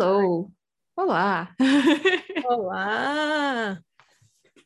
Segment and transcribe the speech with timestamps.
[0.00, 0.48] Hello!
[0.94, 1.52] Olá!
[2.46, 3.82] Olá!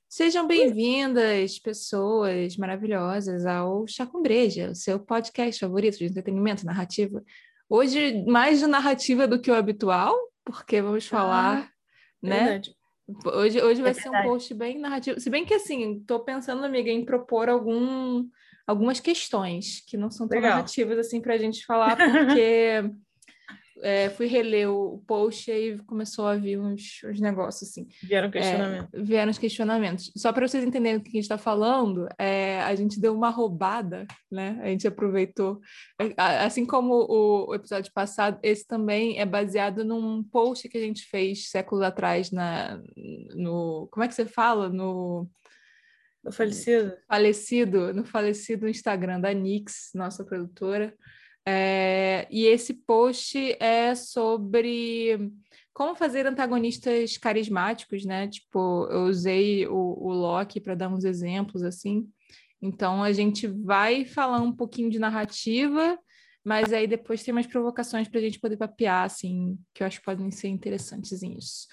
[0.07, 7.25] Sejam bem-vindas, pessoas maravilhosas, ao Chá com Breja, o seu podcast favorito de entretenimento, narrativa.
[7.67, 11.73] Hoje, mais de narrativa do que o habitual, porque vamos falar, ah,
[12.23, 12.39] né?
[12.39, 12.77] Verdade.
[13.25, 15.19] Hoje, hoje vai é ser um post bem narrativo.
[15.19, 18.29] Se bem que, assim, estou pensando, amiga, em propor algum,
[18.67, 20.57] algumas questões que não são tão Legal.
[20.57, 22.85] narrativas, assim, para a gente falar, porque
[23.83, 27.89] é, fui reler o post e aí começou a vir uns, uns negócios assim.
[28.03, 28.89] Vieram questionamentos.
[28.93, 30.13] É, vieram os questionamentos.
[30.17, 33.29] Só para vocês entenderem o que a gente está falando, é, a gente deu uma
[33.29, 34.59] roubada, né?
[34.63, 35.61] A gente aproveitou.
[35.99, 36.15] É,
[36.45, 41.05] assim como o, o, episódio passado, esse também é baseado num post que a gente
[41.07, 42.81] fez séculos atrás na,
[43.35, 43.89] no.
[43.91, 44.69] Como é que você fala?
[44.69, 45.29] No.
[46.25, 46.93] No falecido.
[47.09, 50.95] Falecido, no falecido Instagram da Nix, nossa produtora.
[51.47, 55.33] É, e esse post é sobre
[55.73, 58.29] como fazer antagonistas carismáticos, né?
[58.29, 62.09] Tipo, eu usei o, o Loki para dar uns exemplos assim.
[62.61, 65.99] Então a gente vai falar um pouquinho de narrativa,
[66.45, 69.99] mas aí depois tem mais provocações para a gente poder papear, assim, que eu acho
[69.99, 71.67] que podem ser interessantes nisso.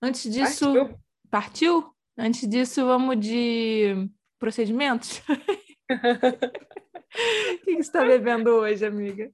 [0.00, 0.72] Antes disso.
[0.72, 0.98] Partiu?
[1.30, 1.96] Partiu?
[2.18, 5.20] Antes disso, vamos de procedimentos.
[7.14, 9.30] O que, você está bebendo hoje, amiga?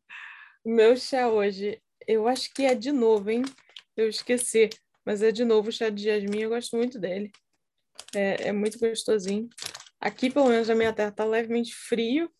[0.64, 3.42] Meu chá hoje, eu acho que é de novo, hein?
[3.96, 4.70] Eu esqueci,
[5.04, 7.30] mas é de novo o chá de jasmim, eu gosto muito dele.
[8.14, 9.48] É, é muito gostosinho.
[10.00, 12.30] Aqui, pelo menos, na minha terra tá levemente frio.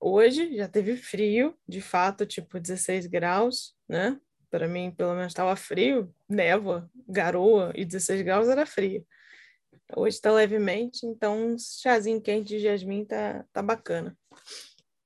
[0.00, 4.20] Hoje já teve frio, de fato, tipo 16 graus, né?
[4.50, 9.06] Para mim, pelo menos, estava frio, névoa, garoa, e 16 graus era frio.
[9.94, 14.16] Hoje está levemente, então um chazinho quente de jasmim tá, tá bacana.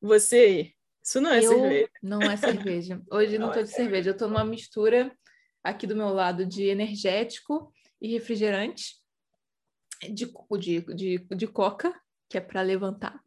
[0.07, 1.91] Você, isso não é eu, cerveja.
[2.03, 3.03] Não é cerveja.
[3.11, 4.11] Hoje não, não tô é de cerveja.
[4.11, 5.12] Eu tô numa mistura
[5.62, 8.94] aqui do meu lado de energético e refrigerante,
[10.03, 11.94] de, de, de, de coca,
[12.28, 13.21] que é para levantar.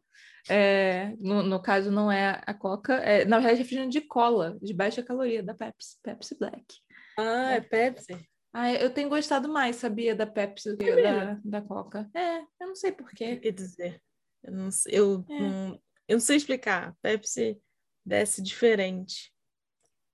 [0.48, 4.58] É, no, no, caso, não é a coca, é, na verdade, é refrigerante de cola,
[4.62, 6.64] de baixa caloria, da Pepsi, Pepsi Black.
[7.18, 8.16] Ah, é Pepsi?
[8.52, 12.10] Ah, eu tenho gostado mais, sabia, da Pepsi do que é da, da Coca.
[12.14, 13.36] É, eu não sei porquê.
[13.36, 14.02] Quer dizer,
[14.42, 15.40] eu não, eu é.
[15.40, 15.80] não,
[16.10, 16.92] eu não sei explicar.
[17.00, 17.56] Pepsi
[18.04, 19.32] desce diferente.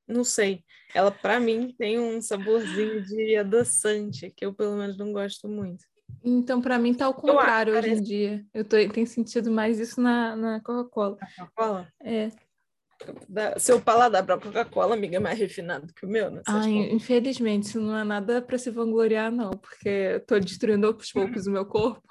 [0.07, 0.63] Não sei.
[0.95, 5.85] Ela, para mim, tem um saborzinho de adoçante, que eu, pelo menos, não gosto muito.
[6.23, 8.01] Então, para mim, tá ao contrário hoje parece...
[8.01, 8.47] em dia.
[8.53, 11.17] Eu tô, tenho sentido mais isso na, na Coca-Cola.
[11.39, 11.89] Coca-Cola?
[12.03, 12.31] É.
[13.59, 16.43] seu paladar para Coca-Cola, amiga, é mais refinado que o meu, né?
[16.47, 21.11] Ai, infelizmente, isso não é nada para se vangloriar, não, porque eu tô destruindo aos
[21.11, 22.07] poucos o meu corpo.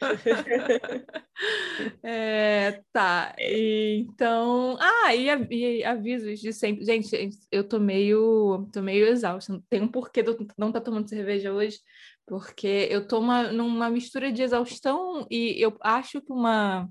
[2.02, 4.76] é, tá, então.
[4.78, 6.84] Ah, e, e, avisos de sempre.
[6.84, 9.58] Gente, eu tô meio, tô meio exausta.
[9.70, 11.78] Tem um porquê de eu não estar tá tomando cerveja hoje,
[12.26, 16.88] porque eu tô uma, numa mistura de exaustão e eu acho que uma.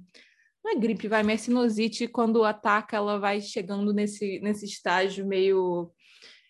[0.63, 5.91] Não é gripe, vai, mas sinusite, quando ataca, ela vai chegando nesse, nesse estágio meio,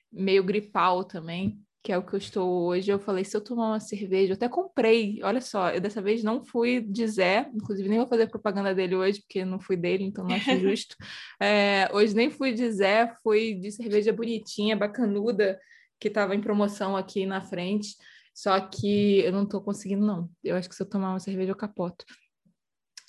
[0.09, 3.67] meio gripal também que é o que eu estou hoje, eu falei, se eu tomar
[3.67, 7.87] uma cerveja, eu até comprei, olha só, eu dessa vez não fui de Zé, inclusive
[7.87, 10.95] nem vou fazer propaganda dele hoje, porque não fui dele, então não acho justo.
[11.39, 15.59] É, hoje nem fui de Zé, fui de cerveja bonitinha, bacanuda,
[15.99, 17.95] que estava em promoção aqui na frente,
[18.33, 20.27] só que eu não estou conseguindo, não.
[20.43, 22.03] Eu acho que se eu tomar uma cerveja, eu capoto.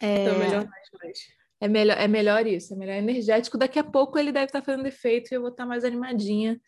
[0.02, 0.24] É...
[0.24, 1.18] Então, melhor mais, mais.
[1.62, 3.56] É melhor, é melhor isso, é melhor energético.
[3.56, 5.82] Daqui a pouco ele deve estar tá fazendo efeito e eu vou estar tá mais
[5.82, 6.60] animadinha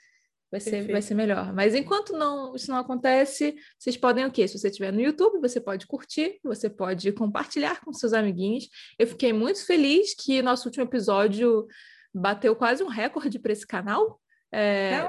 [0.50, 1.52] vai ser, vai ser melhor.
[1.52, 4.48] Mas enquanto não, isso não acontece, vocês podem o quê?
[4.48, 8.68] Se você estiver no YouTube, você pode curtir, você pode compartilhar com seus amiguinhos.
[8.98, 11.66] Eu fiquei muito feliz que nosso último episódio
[12.14, 14.20] bateu quase um recorde para esse canal.
[14.52, 15.00] É,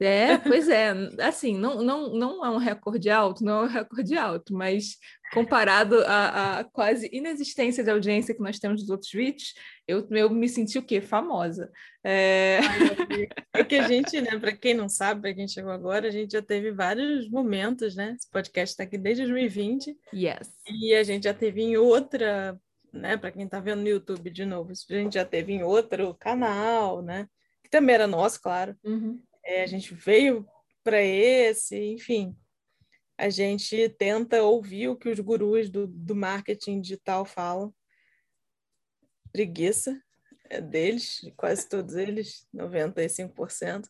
[0.00, 0.92] é, pois é.
[1.20, 4.96] Assim, não, não, não é um recorde alto, não é um recorde alto, mas
[5.32, 9.54] comparado à, quase inexistência de audiência que nós temos dos outros vídeos,
[9.86, 11.00] eu, eu me senti o quê?
[11.00, 11.70] Famosa.
[12.02, 12.58] É...
[13.54, 16.32] é que a gente, né, para quem não sabe, para quem chegou agora, a gente
[16.32, 18.14] já teve vários momentos, né?
[18.18, 19.96] Esse podcast está aqui desde 2020.
[20.14, 20.50] Yes.
[20.66, 22.58] E a gente já teve em outra,
[22.92, 26.14] né, para quem está vendo no YouTube de novo, a gente já teve em outro
[26.14, 27.28] canal, né?
[27.70, 28.76] Que também era nosso, claro.
[28.82, 29.22] Uhum.
[29.44, 30.46] É, a gente veio
[30.82, 32.36] para esse, enfim,
[33.16, 37.72] a gente tenta ouvir o que os gurus do, do marketing digital falam.
[39.30, 40.02] Preguiça
[40.48, 43.86] é deles, quase todos eles, 95%,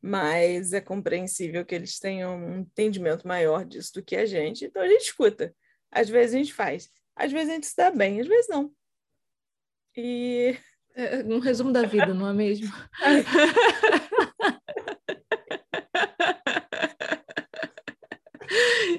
[0.00, 4.80] mas é compreensível que eles tenham um entendimento maior disso do que a gente, então
[4.80, 5.54] a gente escuta.
[5.90, 8.72] Às vezes a gente faz, às vezes a gente se dá bem, às vezes não.
[9.96, 10.56] E.
[10.94, 12.72] É, é um resumo da vida, não é mesmo?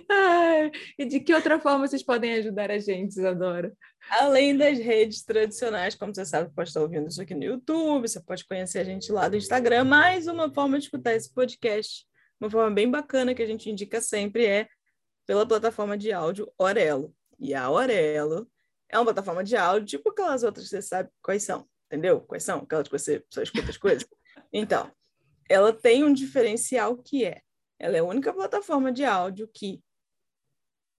[0.09, 3.73] Ai, e de que outra forma vocês podem ajudar a gente, Isadora?
[4.09, 8.19] Além das redes tradicionais, como você sabe, pode estar ouvindo isso aqui no YouTube, você
[8.21, 9.83] pode conhecer a gente lá do Instagram.
[9.83, 12.05] Mais uma forma de escutar esse podcast,
[12.39, 14.67] uma forma bem bacana que a gente indica sempre é
[15.25, 17.13] pela plataforma de áudio Orelo.
[17.39, 18.49] E a Orelo
[18.89, 22.21] é uma plataforma de áudio, tipo aquelas outras você sabe quais são entendeu?
[22.21, 22.59] Quais são?
[22.59, 24.07] Aquelas que você só escuta as coisas.
[24.53, 24.89] Então,
[25.49, 27.41] ela tem um diferencial que é,
[27.77, 29.83] ela é a única plataforma de áudio que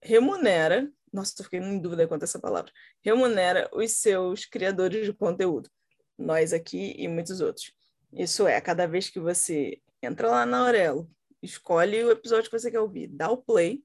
[0.03, 2.71] remunera, nossa, estou ficando em dúvida quanto a essa palavra,
[3.03, 5.69] remunera os seus criadores de conteúdo,
[6.17, 7.73] nós aqui e muitos outros.
[8.11, 11.09] Isso é, cada vez que você entra lá na Aurelo,
[11.41, 13.83] escolhe o episódio que você quer ouvir, dá o play,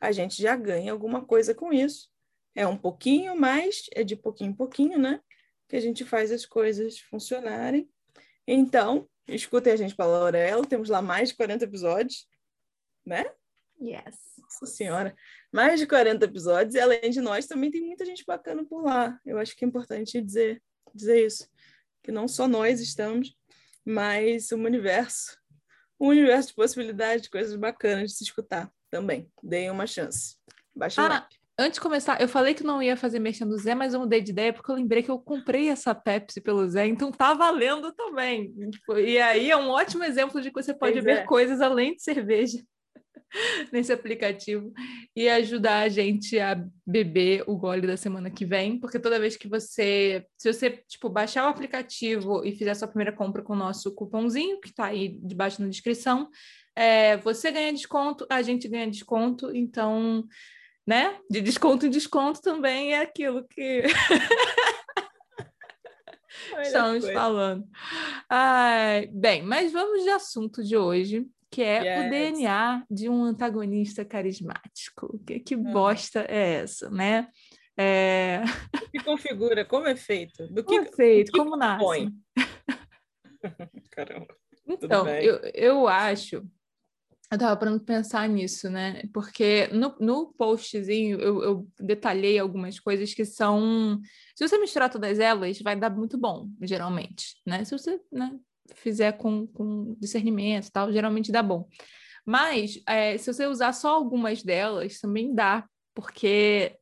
[0.00, 2.08] a gente já ganha alguma coisa com isso.
[2.54, 5.20] É um pouquinho, mas é de pouquinho em pouquinho, né?
[5.68, 7.88] Que a gente faz as coisas funcionarem.
[8.46, 12.26] Então, escutem a gente pela Aurelo, temos lá mais de 40 episódios,
[13.04, 13.24] né?
[13.80, 14.16] Yes.
[14.38, 15.14] Nossa Senhora,
[15.52, 19.20] mais de 40 episódios, e além de nós, também tem muita gente bacana por lá.
[19.24, 20.62] Eu acho que é importante dizer,
[20.94, 21.48] dizer isso,
[22.02, 23.36] que não só nós estamos,
[23.84, 25.38] mas um universo,
[26.00, 29.30] um universo de possibilidades, de coisas bacanas de se escutar também.
[29.42, 30.36] Deem uma chance.
[30.74, 31.28] Baixa ah,
[31.60, 34.20] Antes de começar, eu falei que não ia fazer mexer do Zé, mas eu mudei
[34.20, 37.92] de ideia porque eu lembrei que eu comprei essa Pepsi pelo Zé, então tá valendo
[37.92, 38.54] também.
[38.96, 41.24] E aí é um ótimo exemplo de que você pode pois ver é.
[41.24, 42.58] coisas além de cerveja
[43.72, 44.72] nesse aplicativo
[45.16, 49.36] e ajudar a gente a beber o gole da semana que vem, porque toda vez
[49.36, 53.56] que você, se você tipo baixar o aplicativo e fizer sua primeira compra com o
[53.56, 56.30] nosso cupomzinho que está aí debaixo na descrição,
[56.76, 60.24] é, você ganha desconto, a gente ganha desconto, então,
[60.88, 61.18] né?
[61.28, 63.82] De desconto em desconto também é aquilo que
[66.62, 67.68] estamos falando.
[68.26, 72.06] Ai, bem, mas vamos de assunto de hoje que é yes.
[72.06, 75.20] o DNA de um antagonista carismático.
[75.26, 75.72] Que, que hum.
[75.72, 77.28] bosta é essa, né?
[77.76, 78.40] É...
[78.74, 80.48] O que configura, como é feito?
[80.48, 82.10] Do que, como é feito, que como nasce?
[83.92, 84.34] Caramba.
[84.66, 86.48] Então, eu, eu acho.
[87.30, 89.02] Eu tava parando pensar nisso, né?
[89.12, 94.00] Porque no, no postzinho eu, eu detalhei algumas coisas que são.
[94.34, 97.64] Se você misturar todas elas, vai dar muito bom, geralmente, né?
[97.64, 98.34] Se você né,
[98.74, 101.68] fizer com, com discernimento e tal, geralmente dá bom.
[102.24, 106.78] Mas é, se você usar só algumas delas, também dá, porque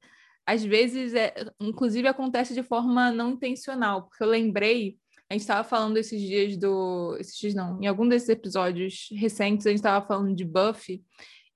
[0.47, 4.97] às vezes, é, inclusive, acontece de forma não intencional, porque eu lembrei,
[5.29, 7.17] a gente estava falando esses dias do.
[7.19, 11.03] Esses dias não, em algum desses episódios recentes, a gente estava falando de Buffy,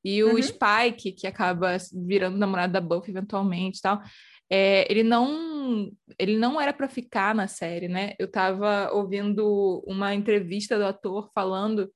[0.04, 0.42] e o uhum.
[0.42, 4.02] Spike, que acaba virando namorado da Buffy eventualmente e tal,
[4.48, 8.14] é, ele não ele não era para ficar na série, né?
[8.18, 11.90] Eu estava ouvindo uma entrevista do ator falando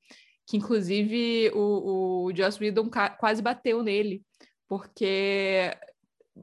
[0.46, 2.88] que, inclusive, o, o Joss Whedon
[3.18, 4.22] quase bateu nele,
[4.68, 5.72] porque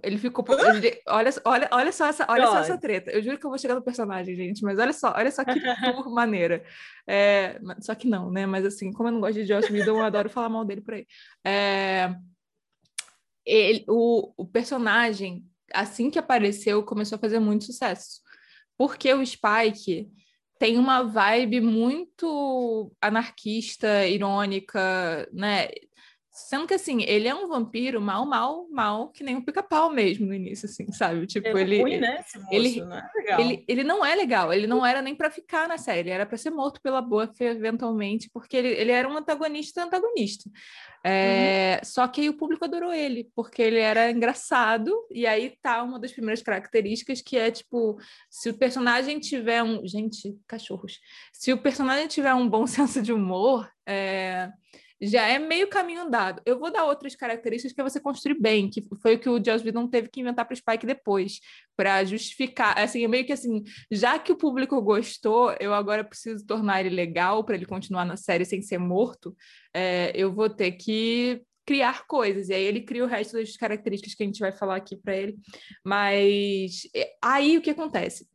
[0.01, 0.45] ele ficou.
[0.75, 3.11] Ele, olha, olha, olha só essa, olha só essa treta.
[3.11, 5.53] Eu juro que eu vou chegar no personagem, gente, mas olha só, olha só que
[5.83, 6.63] tour maneira.
[7.05, 8.45] É, só que não, né?
[8.45, 10.93] Mas assim, como eu não gosto de Joss Whedon, eu adoro falar mal dele por
[10.93, 11.05] aí.
[11.45, 12.15] É,
[13.45, 15.43] ele, o, o personagem
[15.73, 18.21] assim que apareceu, começou a fazer muito sucesso.
[18.77, 20.09] Porque o Spike
[20.57, 25.69] tem uma vibe muito anarquista, irônica, né?
[26.33, 30.25] Sendo que, assim, ele é um vampiro mal, mal, mal, que nem um pica-pau mesmo
[30.25, 31.27] no início, assim, sabe?
[31.27, 31.81] Tipo, é ele.
[31.81, 32.23] Ruim, né?
[32.35, 35.67] Moço, ele, não é ele, ele não é legal, ele não era nem para ficar
[35.67, 39.17] na série, ele era para ser morto pela Buffy eventualmente, porque ele, ele era um
[39.17, 40.49] antagonista antagonista.
[41.03, 41.89] É, uhum.
[41.89, 45.99] Só que aí o público adorou ele, porque ele era engraçado, e aí tá uma
[45.99, 49.85] das primeiras características que é tipo: se o personagem tiver um.
[49.85, 50.99] Gente, cachorros.
[51.33, 53.69] Se o personagem tiver um bom senso de humor.
[53.85, 54.49] É
[55.01, 56.41] já é meio caminho andado.
[56.45, 59.65] Eu vou dar outras características que você construir bem, que foi o que o Joss
[59.65, 61.39] Whedon teve que inventar para o Spike depois,
[61.75, 62.77] para justificar.
[62.77, 66.95] Assim, é meio que assim, já que o público gostou, eu agora preciso tornar ele
[66.95, 69.35] legal para ele continuar na série sem ser morto.
[69.73, 72.49] É, eu vou ter que criar coisas.
[72.49, 75.15] E aí ele cria o resto das características que a gente vai falar aqui para
[75.15, 75.37] ele.
[75.83, 78.27] Mas é, aí o que acontece?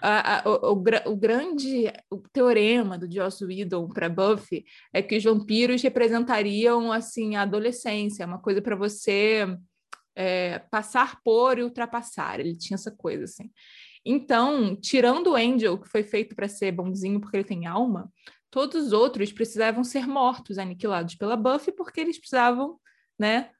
[0.00, 1.92] A, a, o, o, o, grande
[2.32, 8.38] teorema do Joss Whedon para Buffy é que os vampiros representariam assim a adolescência, uma
[8.38, 9.46] coisa para você
[10.14, 12.40] é, passar por e ultrapassar.
[12.40, 13.50] Ele tinha essa coisa assim.
[14.04, 18.10] Então, tirando o Angel, que foi feito para ser bonzinho porque ele tem alma,
[18.50, 22.78] todos os outros precisavam ser mortos, aniquilados pela Buffy, porque eles precisavam,
[23.18, 23.50] né,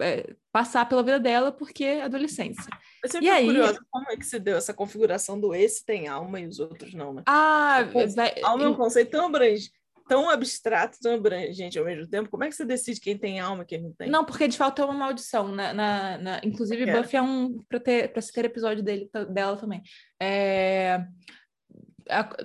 [0.00, 2.70] é, passar pela vida dela porque é adolescência.
[3.02, 3.46] Eu sempre e aí...
[3.46, 6.92] curiosa como é que se deu essa configuração do esse tem alma e os outros
[6.94, 7.22] não, né?
[7.26, 8.34] Ah, vai...
[8.42, 9.72] alma é um conceito tão abrangente,
[10.10, 12.28] tão abstrato, tão abrangente ao mesmo tempo.
[12.28, 14.10] Como é que você decide quem tem alma e quem não tem?
[14.10, 15.48] Não, porque de fato é uma maldição.
[15.48, 16.40] Na, na, na...
[16.42, 17.00] Inclusive, é.
[17.00, 17.58] Buffy é um.
[17.68, 19.80] para ter, pra se ter episódio dele, dela também.
[20.20, 21.06] É...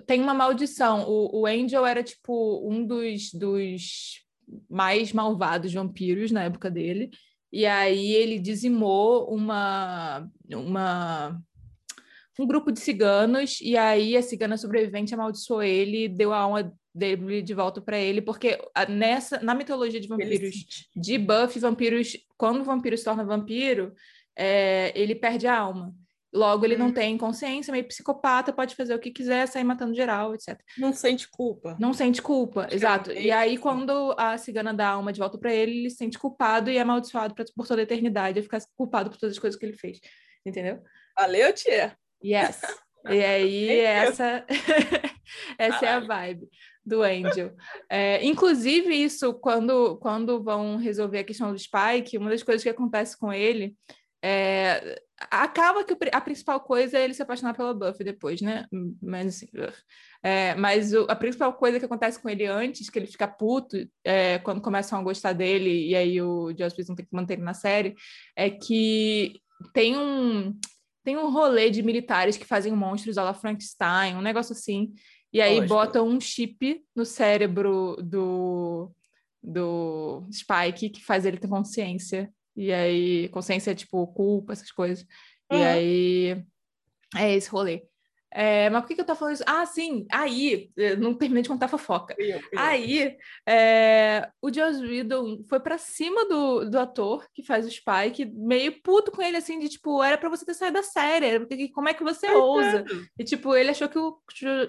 [0.05, 1.09] Tem uma maldição.
[1.09, 4.23] O, o Angel era, tipo, um dos, dos
[4.69, 7.09] mais malvados vampiros na época dele.
[7.55, 11.41] E aí ele dizimou uma, uma
[12.37, 17.41] um grupo de ciganos, e aí a cigana sobrevivente amaldiçoou ele, deu a alma dele
[17.41, 18.59] de volta para ele, porque
[18.89, 23.93] nessa na mitologia de vampiros de Buffy, vampiros, quando o vampiro se torna vampiro,
[24.35, 25.95] é, ele perde a alma.
[26.35, 26.79] Logo, ele hum.
[26.79, 30.59] não tem consciência, meio psicopata, pode fazer o que quiser, sair matando geral, etc.
[30.77, 31.77] Não sente culpa.
[31.79, 33.11] Não sente culpa, exato.
[33.13, 36.19] E aí, quando a cigana dá a alma de volta para ele, ele se sente
[36.19, 39.39] culpado e é amaldiçoado pra, por toda a eternidade, a ficar culpado por todas as
[39.39, 39.99] coisas que ele fez.
[40.45, 40.81] Entendeu?
[41.17, 41.97] Valeu, tia!
[42.23, 42.61] Yes.
[43.07, 44.43] E aí, essa,
[45.59, 46.49] essa é a vibe
[46.83, 47.53] do Angel.
[47.87, 52.69] É, inclusive, isso, quando, quando vão resolver a questão do Spike, uma das coisas que
[52.69, 53.75] acontece com ele
[54.23, 58.65] é, acaba que a principal coisa é ele se apaixonar pela Buffy depois, né?
[59.01, 59.47] Mas, assim,
[60.21, 63.77] é, mas o, a principal coisa que acontece com ele antes, que ele fica puto
[64.03, 67.43] é, quando começam a gostar dele, e aí o Joss Whedon tem que manter ele
[67.43, 67.95] na série,
[68.35, 69.39] é que
[69.73, 70.57] tem um
[71.03, 74.91] tem um rolê de militares que fazem monstros à la Frankenstein, um negócio assim,
[75.31, 75.75] e aí Lógico.
[75.75, 78.91] botam um chip no cérebro do,
[79.43, 82.31] do Spike que faz ele ter consciência.
[82.55, 85.05] E aí, consciência é tipo culpa, essas coisas.
[85.51, 85.59] Uhum.
[85.59, 86.45] E aí
[87.15, 87.83] é esse rolê.
[88.37, 89.43] É, mas por que, que eu tô falando isso?
[89.47, 92.13] Ah, sim, aí, não terminei de contar fofoca.
[92.17, 92.41] Eu, eu.
[92.57, 93.15] Aí,
[93.47, 98.73] é, o Joss Whedon foi para cima do, do ator que faz o Spike, meio
[98.81, 101.93] puto com ele, assim, de tipo, era para você ter saído da série, como é
[101.93, 102.83] que você ousa?
[103.17, 104.19] E, tipo, ele achou que o,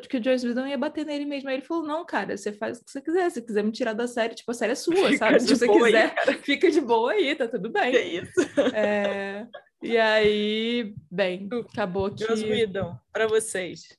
[0.09, 1.49] que o Joss Whedon ia bater nele mesmo.
[1.49, 3.95] Aí ele falou, não, cara, você faz o que você quiser, se quiser me tirar
[3.95, 5.41] da série, tipo, a série é sua, fica sabe?
[5.41, 7.91] Se você quiser, aí, fica de boa aí, tá tudo bem.
[7.91, 8.41] Que isso?
[8.73, 9.45] É...
[9.83, 12.27] E aí, bem, acabou que.
[12.27, 13.97] Deus Whedon, para vocês.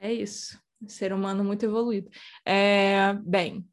[0.00, 0.58] É isso.
[0.86, 2.08] Ser humano muito evoluído.
[2.44, 3.66] É, bem,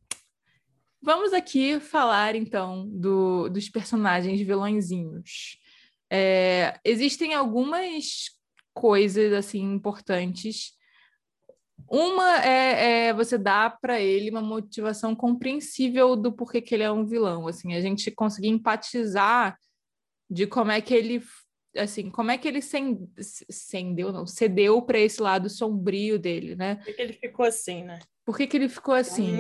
[1.02, 5.60] vamos aqui falar então do, dos personagens vilõezinhos.
[6.10, 8.32] É, existem algumas
[8.74, 10.74] coisas assim importantes.
[11.88, 16.92] Uma é, é você dar para ele uma motivação compreensível do porquê que ele é
[16.92, 17.48] um vilão.
[17.48, 19.56] Assim, a gente conseguir empatizar
[20.30, 21.22] de como é que ele
[21.78, 26.76] assim, como é que ele cendeu, não, cedeu para esse lado sombrio dele, né?
[26.76, 28.00] Por que ele ficou assim, né?
[28.26, 29.36] Por que, que ele ficou assim?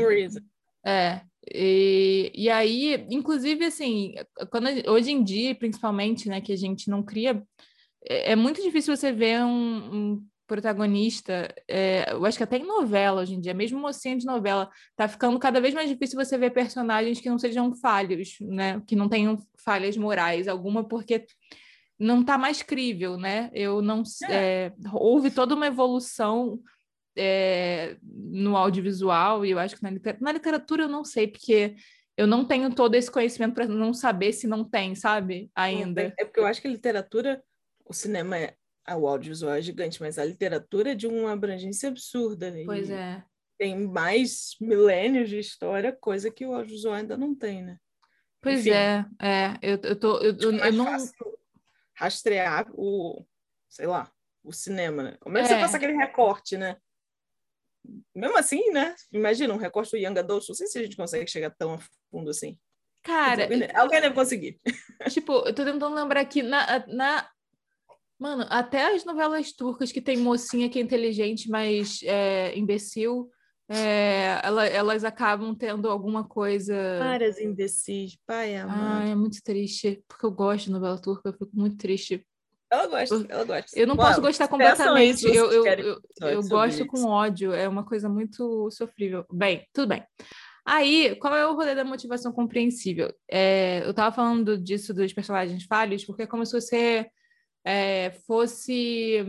[0.86, 4.14] É, e, e aí, inclusive, assim,
[4.52, 7.42] quando, hoje em dia, principalmente, né, que a gente não cria,
[8.08, 12.66] é, é muito difícil você ver um, um protagonista, é, eu acho que até em
[12.66, 16.38] novela hoje em dia, mesmo mocinha de novela, tá ficando cada vez mais difícil você
[16.38, 18.82] ver personagens que não sejam falhos, né?
[18.88, 21.26] Que não tenham falhas morais alguma, porque
[22.00, 23.50] não tá mais crível, né?
[23.54, 24.36] Eu não é.
[24.36, 26.60] É, houve toda uma evolução
[27.18, 31.76] é, no audiovisual e eu acho que na literatura, na literatura eu não sei porque
[32.18, 35.50] eu não tenho todo esse conhecimento para não saber se não tem, sabe?
[35.56, 36.14] Ainda.
[36.18, 37.44] É porque eu acho que a literatura,
[37.86, 38.56] o cinema é
[38.94, 42.54] o audiovisual é gigante, mas a literatura é de uma abrangência absurda.
[42.66, 43.24] Pois é.
[43.58, 47.78] Tem mais milênios de história, coisa que o audiovisual ainda não tem, né?
[48.42, 49.58] Pois Enfim, é, é.
[49.62, 50.86] Eu, eu, tô, eu, eu, eu não.
[51.96, 53.26] Rastrear o,
[53.70, 54.12] sei lá,
[54.44, 55.18] o cinema, né?
[55.20, 55.56] Como é que é.
[55.56, 56.78] você passa aquele recorte, né?
[58.14, 58.94] Mesmo assim, né?
[59.12, 61.80] Imagina um recorte do Young Adult, não sei se a gente consegue chegar tão a
[62.12, 62.58] fundo assim.
[63.02, 64.60] Cara, alguém deve conseguir.
[65.10, 67.30] Tipo, eu tô tentando lembrar aqui, na, na
[68.20, 73.30] Mano, até as novelas turcas que tem mocinha que é inteligente, mas é, imbecil,
[73.68, 76.74] é, ela, elas acabam tendo alguma coisa.
[77.00, 81.52] Várias imbecis, pai, Ah, é muito triste, porque eu gosto de novela turca, eu fico
[81.54, 82.26] muito triste.
[82.72, 83.80] Ela gosta, ela gosta.
[83.80, 86.88] Eu não posso gostar completamente, eu, eu, eu, eu gosto isso.
[86.88, 89.26] com ódio, é uma coisa muito sofrível.
[89.32, 90.04] Bem, tudo bem.
[90.66, 93.14] Aí, qual é o rolê da motivação compreensível?
[93.30, 97.06] É, eu tava falando disso dos personagens falhos, porque é como se você
[97.66, 99.26] é, fosse.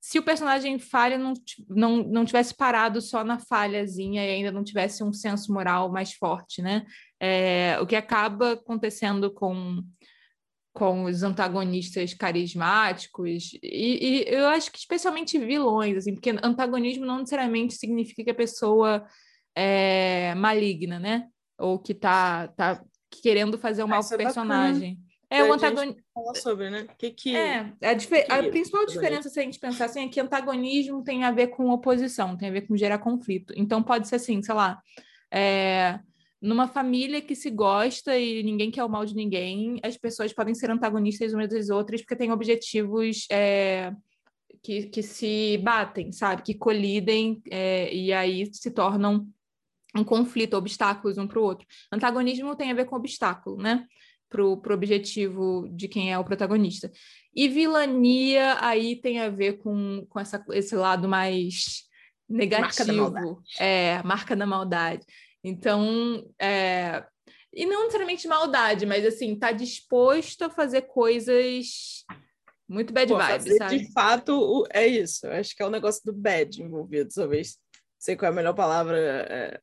[0.00, 1.34] Se o personagem falha não,
[1.68, 6.14] não, não tivesse parado só na falhazinha e ainda não tivesse um senso moral mais
[6.14, 6.86] forte, né?
[7.20, 9.82] É, o que acaba acontecendo com,
[10.72, 17.18] com os antagonistas carismáticos, e, e, eu acho que especialmente vilões, assim, porque antagonismo não
[17.18, 19.06] necessariamente significa que a pessoa
[19.54, 21.28] é maligna, né?
[21.58, 22.82] Ou que tá, tá
[23.22, 24.98] querendo fazer um mal pro personagem.
[25.30, 26.02] É o antagonismo.
[26.12, 26.86] Falar sobre, né?
[26.92, 27.36] O que que.
[27.36, 28.26] É, a, difer...
[28.28, 31.70] a principal diferença, se a gente pensar assim, é que antagonismo tem a ver com
[31.70, 33.54] oposição, tem a ver com gerar conflito.
[33.56, 34.80] Então, pode ser assim, sei lá,
[35.32, 36.00] é...
[36.42, 40.52] numa família que se gosta e ninguém quer o mal de ninguém, as pessoas podem
[40.52, 43.26] ser antagonistas umas das outras porque têm objetivos.
[43.30, 43.92] É...
[44.62, 46.42] Que, que se batem, sabe?
[46.42, 47.94] Que colidem é...
[47.94, 49.26] e aí se tornam
[49.96, 51.66] um conflito, obstáculos um para o outro.
[51.90, 53.86] Antagonismo tem a ver com obstáculo, né?
[54.30, 56.90] Para o objetivo de quem é o protagonista.
[57.34, 61.84] E vilania aí tem a ver com, com essa, esse lado mais
[62.28, 63.10] negativo.
[63.10, 65.04] Marca é, marca da maldade.
[65.42, 67.04] Então, é,
[67.52, 72.04] e não necessariamente maldade, mas assim, tá disposto a fazer coisas
[72.68, 73.78] muito bad Pô, vibes, sabe?
[73.78, 75.26] De fato, é isso.
[75.26, 77.58] Acho que é o negócio do bad envolvido, talvez.
[77.98, 79.60] Sei qual é a melhor palavra é,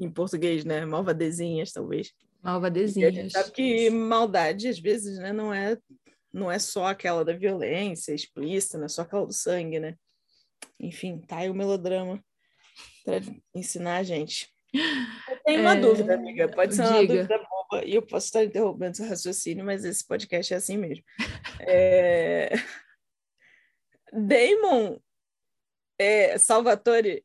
[0.00, 0.86] em português, né?
[0.86, 2.12] Malvadezinhas, talvez.
[2.46, 3.12] Malvadezinhas.
[3.12, 5.76] a gente sabe que maldade, às vezes, né, não é,
[6.32, 9.96] não é só aquela da violência explícita, não é só aquela do sangue, né?
[10.78, 12.22] Enfim, tá aí o melodrama
[13.04, 13.20] para
[13.54, 14.48] ensinar a gente.
[14.72, 15.80] Eu tenho uma é...
[15.80, 16.48] dúvida, amiga.
[16.48, 17.14] Pode ser uma Diga.
[17.14, 21.04] dúvida boba e eu posso estar interrompendo seu raciocínio, mas esse podcast é assim mesmo.
[21.68, 22.50] É...
[24.12, 24.98] Damon
[25.98, 27.24] é, Salvatore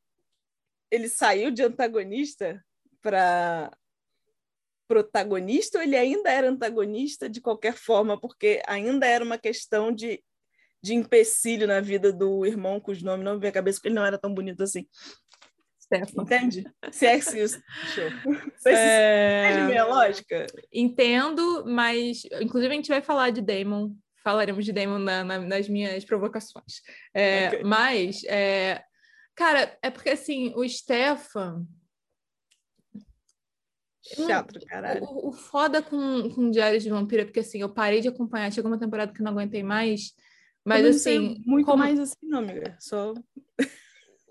[0.90, 2.64] ele saiu de antagonista
[3.02, 3.72] para
[4.92, 10.22] protagonista ou ele ainda era antagonista de qualquer forma, porque ainda era uma questão de,
[10.84, 13.96] de empecilho na vida do irmão cujo nome não me vem à cabeça, porque ele
[13.96, 14.86] não era tão bonito assim.
[15.82, 16.24] Stefan.
[16.24, 16.64] Entende?
[16.92, 17.62] Se é isso.
[17.94, 18.10] Show.
[18.68, 19.52] É...
[19.52, 20.46] Entende minha lógica?
[20.74, 25.70] Entendo, mas inclusive a gente vai falar de Damon, falaremos de Damon na, na, nas
[25.70, 26.82] minhas provocações.
[27.14, 27.64] É, okay.
[27.64, 28.84] Mas é,
[29.36, 31.66] Cara, é porque assim, o Stefan.
[34.02, 35.04] Chato, caralho.
[35.04, 38.72] O, o foda com, com Diários de Vampira, porque assim, eu parei de acompanhar, chegou
[38.72, 40.14] uma temporada que eu não aguentei mais.
[40.66, 41.42] Mas assim.
[41.46, 41.78] Muito como...
[41.78, 42.76] mais assim, não, amiga.
[42.80, 43.14] Só.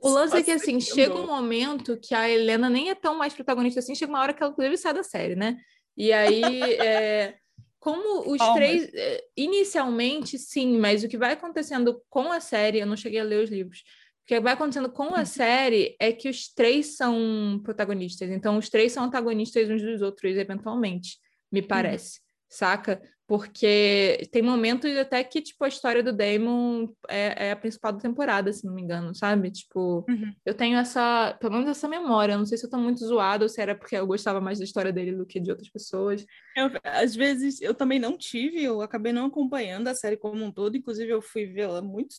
[0.03, 3.35] O lance é que, assim, chega um momento que a Helena nem é tão mais
[3.35, 5.59] protagonista assim, chega uma hora que ela, inclusive, sai da série, né?
[5.97, 7.37] E aí, é,
[7.79, 8.57] como os Palmas.
[8.57, 8.91] três.
[8.95, 13.25] É, inicialmente, sim, mas o que vai acontecendo com a série, eu não cheguei a
[13.25, 13.85] ler os livros,
[14.31, 15.27] que vai acontecendo com a uhum.
[15.27, 20.37] série é que os três são protagonistas, então os três são antagonistas uns dos outros,
[20.37, 21.19] eventualmente,
[21.51, 21.67] me uhum.
[21.67, 22.25] parece, uhum.
[22.49, 23.03] saca?
[23.27, 27.99] Porque tem momentos até que, tipo, a história do Damon é, é a principal da
[27.99, 29.51] temporada, se não me engano, sabe?
[29.51, 30.33] Tipo, uhum.
[30.47, 33.45] eu tenho essa, pelo menos essa memória, eu não sei se eu tô muito zoada
[33.45, 36.25] ou se era porque eu gostava mais da história dele do que de outras pessoas.
[36.57, 40.53] Eu, às vezes, eu também não tive, eu acabei não acompanhando a série como um
[40.53, 42.15] todo, inclusive eu fui vê-la muito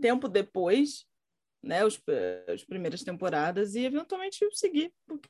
[0.00, 1.06] tempo depois,
[1.62, 2.00] né, os,
[2.52, 5.28] as primeiras temporadas e eventualmente eu segui, porque,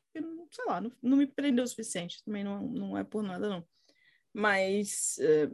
[0.51, 3.65] sei lá, não, não me prendeu o suficiente, também não, não é por nada, não.
[4.33, 5.51] Mas, é,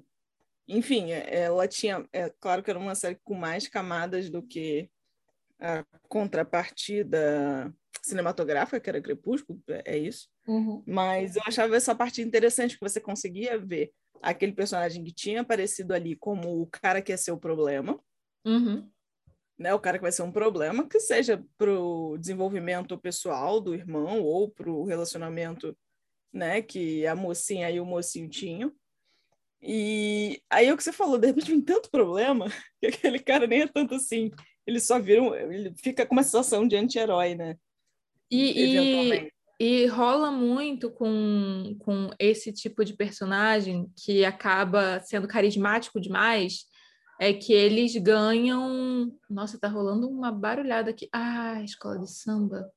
[0.69, 4.89] enfim, é, ela tinha, é claro que era uma série com mais camadas do que
[5.59, 10.29] a contrapartida cinematográfica, que era Crepúsculo, é, é isso.
[10.47, 10.85] Uhum.
[10.87, 15.93] Mas eu achava essa parte interessante, que você conseguia ver aquele personagem que tinha aparecido
[15.93, 18.01] ali como o cara que ia ser o problema,
[18.45, 18.89] uhum
[19.59, 23.75] né, o cara que vai ser um problema, que seja para o desenvolvimento pessoal do
[23.75, 25.77] irmão ou para o relacionamento
[26.33, 28.73] né, que a mocinha e o mocinho tinham.
[29.61, 32.47] E aí é o que você falou, de repente vem tanto problema
[32.81, 34.31] que aquele cara nem é tanto assim.
[34.65, 37.57] Ele só vira, um, ele fica com uma situação de anti-herói, né?
[38.31, 45.99] E, e, e, rola muito com, com esse tipo de personagem que acaba sendo carismático
[45.99, 46.67] demais
[47.19, 49.13] é que eles ganham.
[49.29, 51.09] Nossa, tá rolando uma barulhada aqui.
[51.13, 52.71] Ah, escola de samba.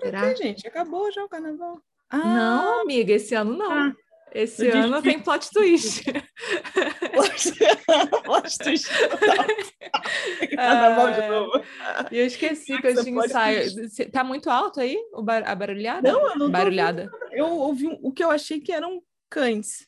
[0.00, 0.32] Será?
[0.32, 0.66] Que, gente?
[0.66, 1.80] Acabou já o carnaval.
[2.08, 3.70] Ah, não, amiga, esse ano não.
[3.70, 3.94] Ah,
[4.32, 6.04] esse ano tem plot twist.
[8.24, 8.88] plot twist.
[10.54, 11.64] carnaval de novo.
[12.10, 13.70] E eu esqueci que eu tinha ensaio.
[14.12, 14.98] Tá muito alto aí
[15.44, 16.12] a barulhada?
[16.12, 17.10] Não, eu não Barulhada.
[17.32, 19.86] Eu ouvi o que eu achei que eram cães.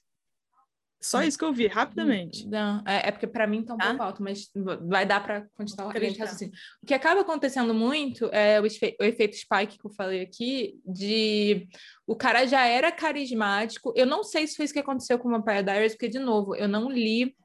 [1.00, 2.46] Só isso que eu vi, rapidamente.
[2.48, 4.50] Não, é, é porque para mim tá um pouco alto, mas
[4.88, 6.50] vai dar para continuar assim.
[6.82, 11.68] O que acaba acontecendo muito é o, o, efeito Spike que eu falei aqui, de
[12.04, 13.92] o cara já era carismático.
[13.94, 16.56] Eu não sei se foi isso que aconteceu com o Vampire Diaries, porque, de novo,
[16.56, 17.36] eu não li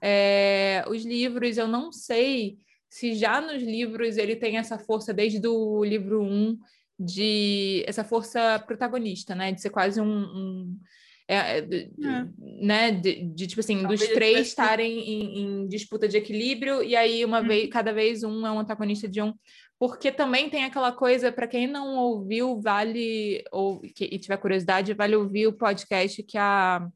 [0.00, 5.44] é, os livros, eu não sei se já nos livros ele tem essa força desde
[5.46, 6.58] o livro 1
[6.98, 9.50] de essa força protagonista, né?
[9.50, 10.80] De ser quase um, um
[11.32, 12.28] é, é, é,
[12.60, 16.94] né, de, de, tipo assim, Talvez dos três estarem em, em, disputa de equilíbrio, e
[16.94, 17.46] aí uma hum.
[17.46, 19.32] vez, cada vez um é um antagonista de um,
[19.78, 24.94] porque também tem aquela coisa, para quem não ouviu, vale, ou que, e tiver curiosidade,
[24.94, 26.86] vale ouvir o podcast que a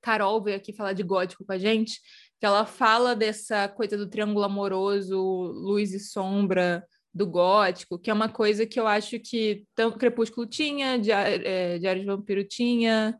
[0.00, 2.00] Carol veio aqui falar de gótico com a gente,
[2.38, 8.14] que ela fala dessa coisa do triângulo amoroso, luz e sombra do gótico, que é
[8.14, 13.18] uma coisa que eu acho que tanto Crepúsculo tinha, Diário, é, Diário de Vampiro tinha,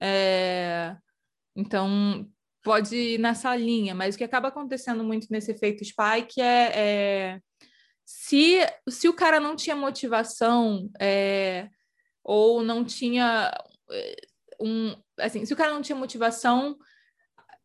[0.00, 0.96] é,
[1.54, 2.26] então
[2.62, 7.40] pode ir nessa linha, mas o que acaba acontecendo muito nesse efeito Spike é, é
[8.04, 11.68] se, se o cara não tinha motivação é,
[12.22, 13.52] ou não tinha
[13.90, 14.16] é,
[14.60, 16.76] um assim, se o cara não tinha motivação,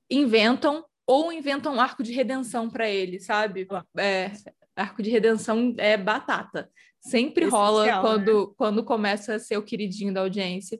[0.09, 3.67] inventam ou inventam um arco de redenção para ele, sabe?
[3.97, 4.31] É,
[4.79, 6.69] arco de redenção é batata.
[6.99, 8.53] Sempre Essencial, rola quando, né?
[8.57, 10.79] quando começa a ser o queridinho da audiência.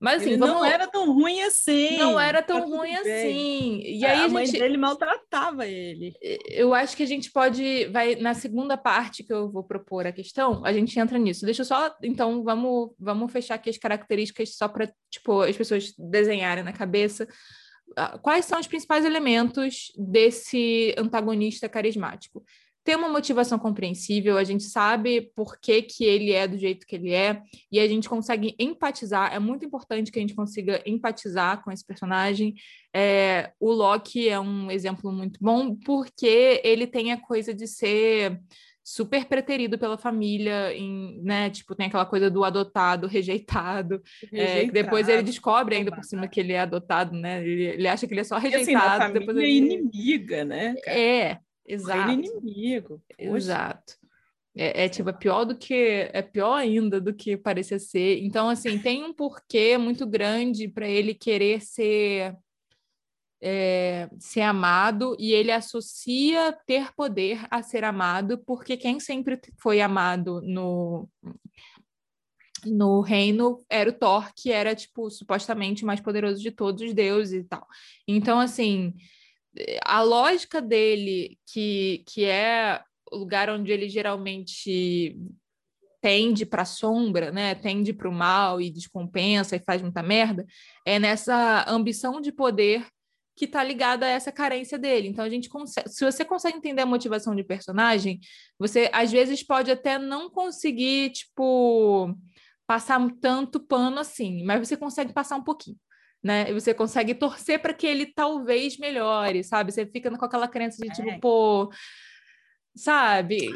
[0.00, 1.98] Mas assim, não era tão ruim assim.
[1.98, 3.82] Não era tão tá ruim assim.
[3.84, 6.14] E aí a, mãe dele maltratava ele.
[6.48, 10.12] Eu acho que a gente pode vai na segunda parte que eu vou propor a
[10.12, 11.44] questão, a gente entra nisso.
[11.44, 15.92] Deixa eu só, então vamos vamos fechar aqui as características só para tipo as pessoas
[15.98, 17.28] desenharem na cabeça
[17.96, 22.42] ah, quais são os principais elementos desse antagonista carismático
[22.82, 26.96] ter uma motivação compreensível, a gente sabe por que, que ele é do jeito que
[26.96, 29.34] ele é, e a gente consegue empatizar.
[29.34, 32.54] É muito importante que a gente consiga empatizar com esse personagem.
[32.94, 38.40] É, o Loki é um exemplo muito bom, porque ele tem a coisa de ser
[38.82, 41.50] super preterido pela família, em, né?
[41.50, 44.02] Tipo, tem aquela coisa do adotado, rejeitado.
[44.32, 47.46] É, depois ele descobre ainda por cima que ele é adotado, né?
[47.46, 49.02] Ele, ele acha que ele é só rejeitado.
[49.02, 49.46] E, assim, depois ele...
[49.46, 50.74] é inimiga, né?
[50.82, 50.98] Cara?
[50.98, 51.38] É,
[51.72, 52.10] Exato.
[52.12, 53.02] inimigo.
[53.16, 53.36] Poxa.
[53.36, 54.00] Exato.
[54.56, 58.18] É, é, tipo, é pior do que é pior ainda do que parecia ser.
[58.22, 62.36] Então, assim, tem um porquê muito grande para ele querer ser
[63.42, 69.80] é, ser amado e ele associa ter poder a ser amado, porque quem sempre foi
[69.80, 71.08] amado no
[72.66, 76.92] no reino era o Thor, que era tipo supostamente o mais poderoso de todos os
[76.92, 77.66] deuses e tal.
[78.06, 78.92] Então, assim,
[79.84, 85.16] a lógica dele, que, que é o lugar onde ele geralmente
[86.00, 87.54] tende para a sombra, né?
[87.54, 90.46] Tende para o mal e descompensa e faz muita merda,
[90.86, 92.86] é nessa ambição de poder
[93.36, 95.08] que está ligada a essa carência dele.
[95.08, 98.20] Então a gente consegue, se você consegue entender a motivação de personagem,
[98.58, 102.14] você às vezes pode até não conseguir tipo
[102.66, 105.78] passar tanto pano assim, mas você consegue passar um pouquinho
[106.22, 106.50] né?
[106.50, 109.72] E você consegue torcer para que ele talvez melhore, sabe?
[109.72, 111.18] Você fica com aquela crença de tipo, é.
[111.18, 111.70] pô,
[112.74, 113.48] sabe?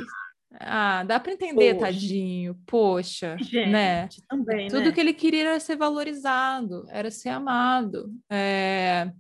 [0.61, 1.87] Ah, dá para entender, poxa.
[1.87, 2.57] tadinho.
[2.67, 4.09] Poxa, Gente, né?
[4.29, 4.93] Também, Tudo né?
[4.93, 8.13] que ele queria era ser valorizado, era ser amado.
[8.31, 9.11] É...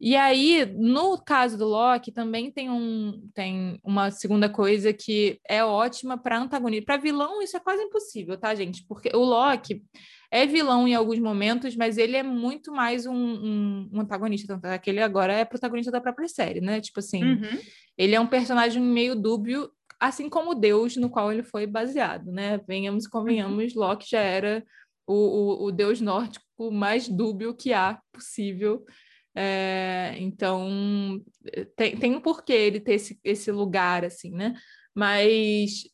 [0.00, 5.64] E aí, no caso do Loki, também tem, um, tem uma segunda coisa que é
[5.64, 6.86] ótima para antagonista.
[6.86, 8.86] Para vilão, isso é quase impossível, tá, gente?
[8.86, 9.82] Porque o Loki,
[10.30, 14.66] é vilão em alguns momentos, mas ele é muito mais um, um, um antagonista, tanto
[14.66, 16.80] é que ele agora é protagonista da própria série, né?
[16.80, 17.58] Tipo assim, uhum.
[17.96, 22.30] ele é um personagem meio dúbio, assim como o Deus no qual ele foi baseado,
[22.30, 22.60] né?
[22.68, 23.80] Venhamos e convenhamos, uhum.
[23.80, 24.62] Loki já era
[25.06, 28.84] o, o, o deus nórdico mais dúbio que há possível.
[29.34, 31.22] É, então,
[31.76, 34.54] tem, tem um porquê ele ter esse, esse lugar, assim, né?
[34.94, 35.84] Mas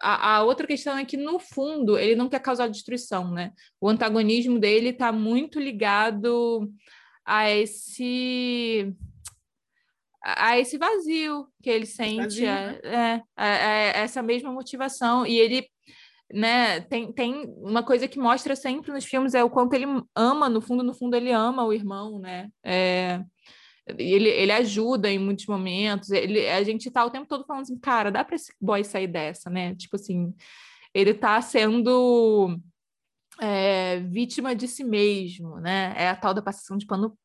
[0.00, 3.52] a, a, outra questão é que, no fundo, ele não quer causar destruição, né?
[3.80, 6.70] O antagonismo dele está muito ligado
[7.24, 8.92] a esse
[10.22, 12.80] a esse vazio que ele sente, vazio, né?
[12.82, 15.26] é, é, é, essa mesma motivação.
[15.26, 15.68] E ele
[16.32, 20.48] né, tem, tem uma coisa que mostra sempre nos filmes é o quanto ele ama,
[20.48, 22.48] no fundo, no fundo, ele ama o irmão, né?
[22.64, 23.22] É,
[23.86, 26.10] ele, ele ajuda em muitos momentos.
[26.10, 29.06] Ele, a gente tá o tempo todo falando assim, cara, dá para esse boy sair
[29.06, 29.74] dessa, né?
[29.74, 30.34] Tipo assim,
[30.94, 32.58] ele tá sendo
[33.40, 35.94] é, vítima de si mesmo, né?
[35.96, 37.16] É a tal da passação de pano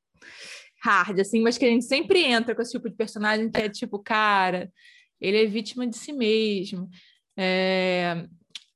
[0.81, 3.69] hard, assim, mas que a gente sempre entra com esse tipo de personagem que é
[3.69, 4.71] tipo, cara,
[5.19, 6.89] ele é vítima de si mesmo.
[7.37, 8.25] É...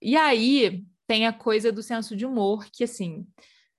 [0.02, 3.26] E aí tem a coisa do senso de humor, que assim,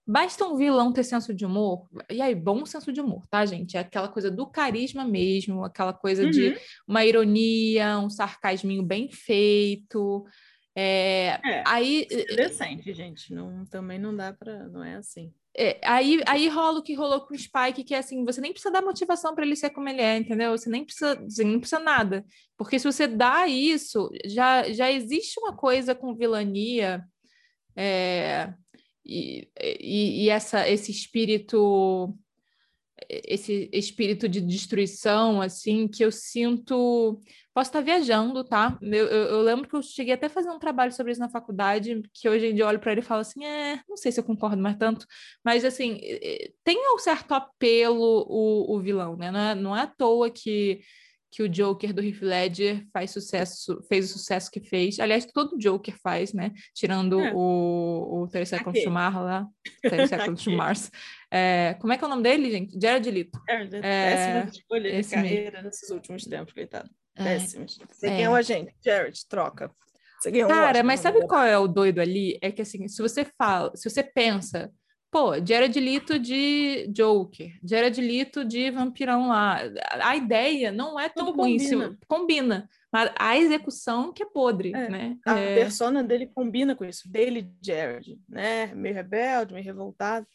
[0.06, 3.76] Basta um vilão ter senso de humor, e aí, bom senso de humor, tá, gente?
[3.76, 6.30] É aquela coisa do carisma mesmo, aquela coisa uhum.
[6.30, 10.26] de uma ironia, um sarcasminho bem feito.
[10.76, 13.32] É, é aí interessante, gente.
[13.32, 15.32] Não, também não dá para, não é assim.
[15.56, 18.52] É, aí, aí rola o que rolou com o Spike, que é assim, você nem
[18.52, 20.50] precisa dar motivação para ele ser como ele é, entendeu?
[20.50, 22.24] Você nem precisa, você nem precisa nada.
[22.56, 27.04] Porque se você dá isso, já, já existe uma coisa com vilania.
[27.76, 28.52] É,
[29.04, 29.48] e,
[30.24, 32.16] e, essa, esse espírito
[33.08, 37.20] esse espírito de destruição, assim, que eu sinto.
[37.52, 38.78] Posso estar viajando, tá?
[38.82, 41.28] Eu, eu, eu, lembro que eu cheguei até a fazer um trabalho sobre isso na
[41.28, 44.10] faculdade, que hoje em dia eu olho para ele e falo assim: é, não sei
[44.10, 45.06] se eu concordo mais tanto,
[45.44, 46.00] mas assim,
[46.64, 49.30] tem um certo apelo o, o vilão, né?
[49.30, 50.80] Não é, não é à toa que
[51.34, 55.00] que o Joker do Heath Ledger faz sucesso, fez o sucesso que fez.
[55.00, 56.52] Aliás, todo Joker faz, né?
[56.72, 57.32] Tirando é.
[57.34, 59.46] o, o Terceiro Contra Mars lá.
[59.82, 60.92] Terceiro Contra Mars.
[61.28, 62.78] É, como é que é o nome dele, gente?
[62.80, 63.40] Jared Leto.
[63.48, 65.66] É, péssima escolha de carreira mesmo.
[65.66, 66.88] nesses últimos tempos, coitado.
[67.16, 67.80] É, Péssimas.
[67.90, 68.10] Você é.
[68.10, 68.72] ganhou a gente.
[68.84, 69.72] Jared, troca.
[70.20, 72.38] Você ganhou Cara, mas sabe qual é o doido ali?
[72.40, 74.70] É que assim, se você fala, se você pensa
[75.14, 79.60] Pô, Jared Leto de Joker, Jared Leto de Vampirão lá.
[80.02, 81.98] A ideia não é tão Tudo ruim, combina.
[82.08, 82.70] combina.
[82.92, 84.88] Mas a execução que é podre, é.
[84.88, 85.16] né?
[85.24, 85.54] A é...
[85.54, 88.74] persona dele combina com isso, dele, Jared, né?
[88.74, 90.26] Meio rebelde, meio revoltado.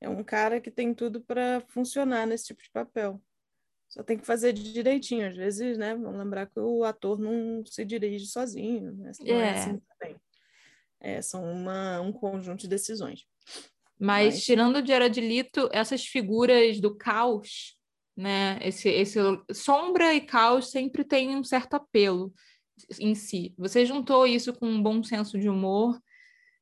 [0.00, 3.20] É um cara que tem tudo para funcionar nesse tipo de papel.
[3.88, 5.28] Só tem que fazer direitinho.
[5.28, 5.96] Às vezes, né?
[5.96, 8.92] Vamos lembrar que o ator não se dirige sozinho.
[8.92, 9.10] Né?
[9.22, 10.16] Não é, é assim também.
[11.00, 13.26] É, são uma, um conjunto de decisões.
[14.00, 14.44] Mas, Mas...
[14.44, 17.76] tirando o Jared Leto, essas figuras do caos,
[18.16, 18.58] né?
[18.62, 19.18] Esse, esse
[19.52, 22.32] sombra e caos sempre tem um certo apelo
[22.98, 23.54] em si.
[23.58, 26.00] Você juntou isso com um bom senso de humor,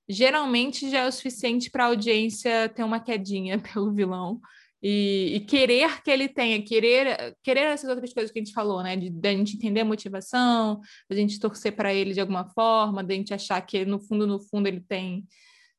[0.09, 4.41] geralmente já é o suficiente para a audiência ter uma quedinha pelo vilão.
[4.81, 8.81] E, e, querer que ele tenha, querer, querer essas outras coisas que a gente falou,
[8.81, 8.97] né?
[8.97, 13.03] De, de a gente entender a motivação, da gente torcer para ele de alguma forma,
[13.03, 15.27] da gente achar que no fundo, no fundo, ele tem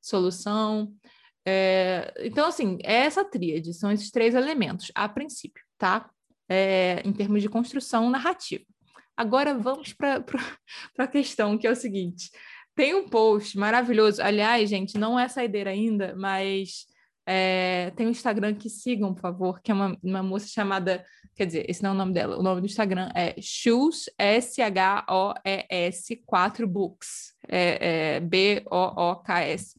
[0.01, 0.93] solução.
[1.45, 6.09] É, então, assim, é essa tríade, são esses três elementos, a princípio, tá?
[6.47, 8.63] É, em termos de construção narrativa.
[9.15, 10.23] Agora vamos para
[10.97, 12.29] a questão, que é o seguinte:
[12.75, 16.87] tem um post maravilhoso, aliás, gente, não é saideira ainda, mas
[17.25, 21.03] é, tem um Instagram que sigam, por favor, que é uma, uma moça chamada.
[21.35, 24.63] Quer dizer, esse não é o nome dela, o nome do Instagram é Shoes, S-H-O-E-S,
[26.25, 29.75] 4 Books, é, é B-O-O-K-S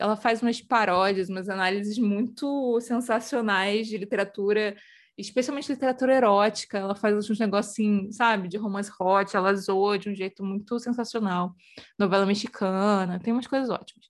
[0.00, 4.74] ela faz umas paródias, umas análises muito sensacionais de literatura,
[5.16, 6.78] especialmente literatura erótica.
[6.78, 10.78] Ela faz uns negócios assim, sabe, de romance hot, ela zoa de um jeito muito
[10.78, 11.54] sensacional.
[11.98, 14.08] Novela mexicana, tem umas coisas ótimas.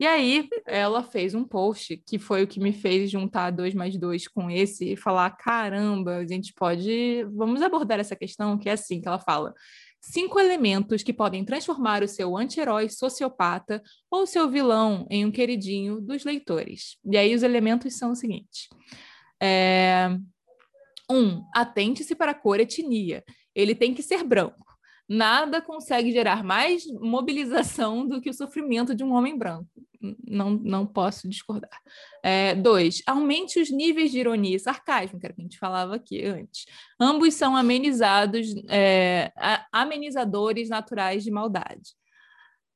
[0.00, 3.96] E aí, ela fez um post que foi o que me fez juntar dois mais
[3.96, 7.24] dois com esse e falar: caramba, a gente pode.
[7.34, 9.54] Vamos abordar essa questão, que é assim que ela fala
[10.00, 16.00] cinco elementos que podem transformar o seu anti-herói sociopata ou seu vilão em um queridinho
[16.00, 16.96] dos leitores.
[17.04, 18.68] E aí os elementos são os seguintes.
[19.42, 20.08] É...
[21.10, 23.24] Um, atente-se para a cor etnia.
[23.54, 24.67] Ele tem que ser branco.
[25.08, 29.68] Nada consegue gerar mais mobilização do que o sofrimento de um homem branco
[30.26, 31.80] não, não posso discordar.
[32.22, 35.58] É, dois, aumente os níveis de ironia e sarcasmo, que era o que a gente
[35.58, 36.66] falava aqui antes.
[37.00, 39.32] Ambos são amenizados, é,
[39.72, 41.96] amenizadores naturais de maldade.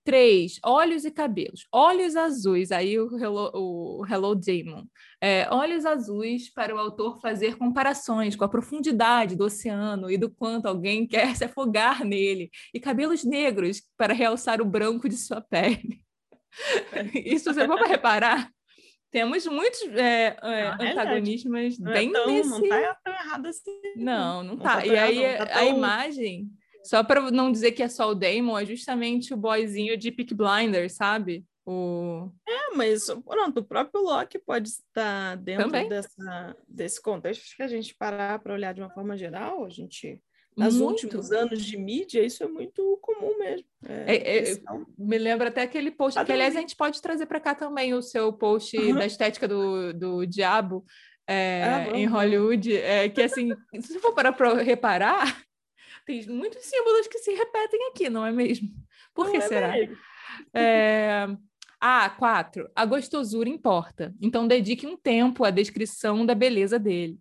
[0.05, 1.67] Três, olhos e cabelos.
[1.71, 4.85] Olhos azuis, aí o Hello, o Hello Demon.
[5.21, 10.29] É, olhos azuis para o autor fazer comparações com a profundidade do oceano e do
[10.29, 12.51] quanto alguém quer se afogar nele.
[12.75, 16.03] E cabelos negros para realçar o branco de sua pele.
[17.15, 18.51] Isso você para reparar,
[19.13, 22.49] temos muitos é, é, antagonismos não bem é tão, nesse...
[22.49, 23.81] Não tá tão errado assim.
[23.95, 24.77] Não, não, não tá.
[24.77, 25.59] tá e aí tá tão...
[25.59, 26.49] a imagem,
[26.85, 30.35] só para não dizer que é só o Damon, é justamente o boyzinho de Peak
[30.35, 31.45] Blinders, sabe?
[31.65, 32.29] O...
[32.49, 37.43] É, mas pronto, o próprio Loki pode estar dentro dessa, desse contexto.
[37.43, 40.21] Acho que a gente parar para olhar de uma forma geral, a gente
[40.57, 43.67] nos últimos anos de mídia, isso é muito comum mesmo.
[43.87, 44.57] É, é, é
[44.99, 48.03] me lembra até aquele post, que aliás a gente pode trazer para cá também o
[48.03, 48.95] seu post uhum.
[48.95, 50.85] da estética do, do diabo
[51.27, 54.31] é, ah, em Hollywood, é, que assim, se for para
[54.63, 55.43] reparar,
[56.07, 58.69] tem muitos símbolos que se repetem aqui, não é mesmo?
[59.15, 59.75] Por não que é será?
[60.55, 61.27] É...
[61.81, 62.71] Ah, quatro.
[62.77, 64.15] A gostosura importa.
[64.21, 67.19] Então dedique um tempo à descrição da beleza dele.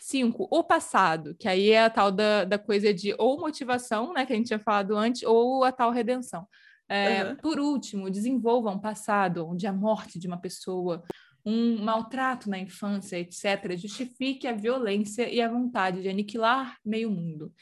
[0.00, 4.26] Cinco, o passado, que aí é a tal da, da coisa de ou motivação, né,
[4.26, 6.46] que a gente tinha falado antes, ou a tal redenção.
[6.88, 7.36] É, uhum.
[7.36, 11.02] Por último, desenvolva um passado onde a morte de uma pessoa,
[11.44, 17.52] um maltrato na infância, etc., justifique a violência e a vontade de aniquilar meio mundo.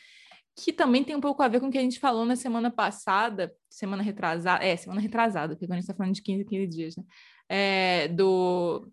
[0.57, 2.71] Que também tem um pouco a ver com o que a gente falou na semana
[2.71, 6.67] passada, semana retrasada, é, semana retrasada, porque agora a gente está falando de 15, 15
[6.67, 7.05] dias, né?
[7.49, 8.88] É, do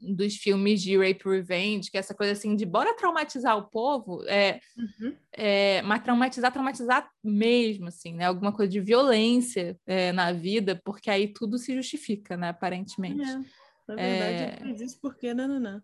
[0.00, 4.22] dos filmes de rape revenge, que é essa coisa assim de bora traumatizar o povo,
[4.26, 5.14] é, uhum.
[5.32, 8.24] é mas traumatizar, traumatizar mesmo, assim, né?
[8.24, 12.48] Alguma coisa de violência é, na vida, porque aí tudo se justifica, né?
[12.48, 13.22] Aparentemente.
[13.22, 13.34] É,
[13.88, 14.84] na verdade, é...
[14.84, 15.82] isso porque não, não, não.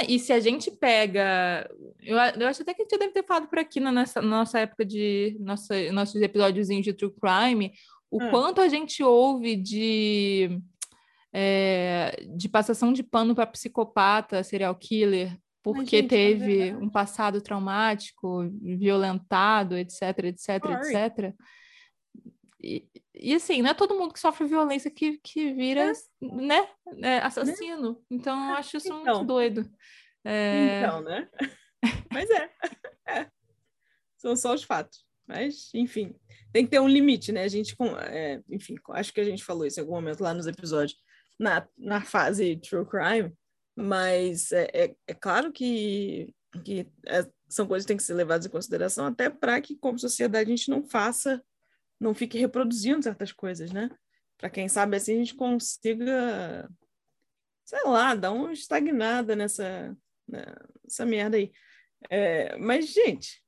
[0.00, 1.68] É, e se a gente pega.
[2.02, 4.58] Eu, eu acho até que a gente deve ter falado por aqui na nossa, nossa
[4.60, 5.36] época de.
[5.40, 7.72] Nossa, nossos episódios de True Crime,
[8.10, 8.30] o hum.
[8.30, 10.60] quanto a gente ouve de.
[11.32, 18.48] É, de passação de pano para psicopata, serial killer, porque gente, teve um passado traumático,
[18.62, 20.96] violentado, etc, etc, Sorry.
[20.96, 21.34] etc.
[22.66, 25.92] E, e, assim, não é todo mundo que sofre violência que, que vira, é.
[26.20, 26.68] né,
[27.02, 27.92] é, assassino.
[27.92, 27.98] Né?
[28.10, 29.16] Então, eu acho isso então.
[29.16, 29.70] muito doido.
[30.24, 30.80] É...
[30.80, 31.28] Então, né?
[32.12, 32.50] Mas é.
[33.06, 33.30] é.
[34.16, 35.06] São só os fatos.
[35.26, 36.14] Mas, enfim,
[36.52, 37.42] tem que ter um limite, né?
[37.42, 37.76] A gente,
[38.10, 40.98] é, enfim, acho que a gente falou isso em algum momento lá nos episódios,
[41.38, 43.32] na, na fase True Crime,
[43.76, 46.32] mas é, é, é claro que,
[46.64, 49.98] que é, são coisas que têm que ser levadas em consideração, até para que, como
[49.98, 51.42] sociedade, a gente não faça,
[51.98, 53.90] não fique reproduzindo certas coisas, né?
[54.38, 56.68] Para quem sabe assim a gente consiga,
[57.64, 59.96] sei lá, dar uma estagnada nessa,
[60.28, 61.52] nessa merda aí.
[62.10, 63.42] É, mas, gente,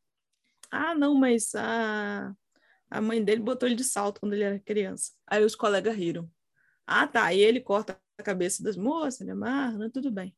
[0.71, 2.35] ah, não, mas a,
[2.91, 5.13] a mãe dele botou ele de salto quando ele era criança.
[5.27, 6.31] Aí os colegas riram.
[6.87, 7.33] Ah, tá.
[7.33, 9.91] E ele corta a cabeça das moças, ele amarra, né?
[9.93, 10.35] tudo bem.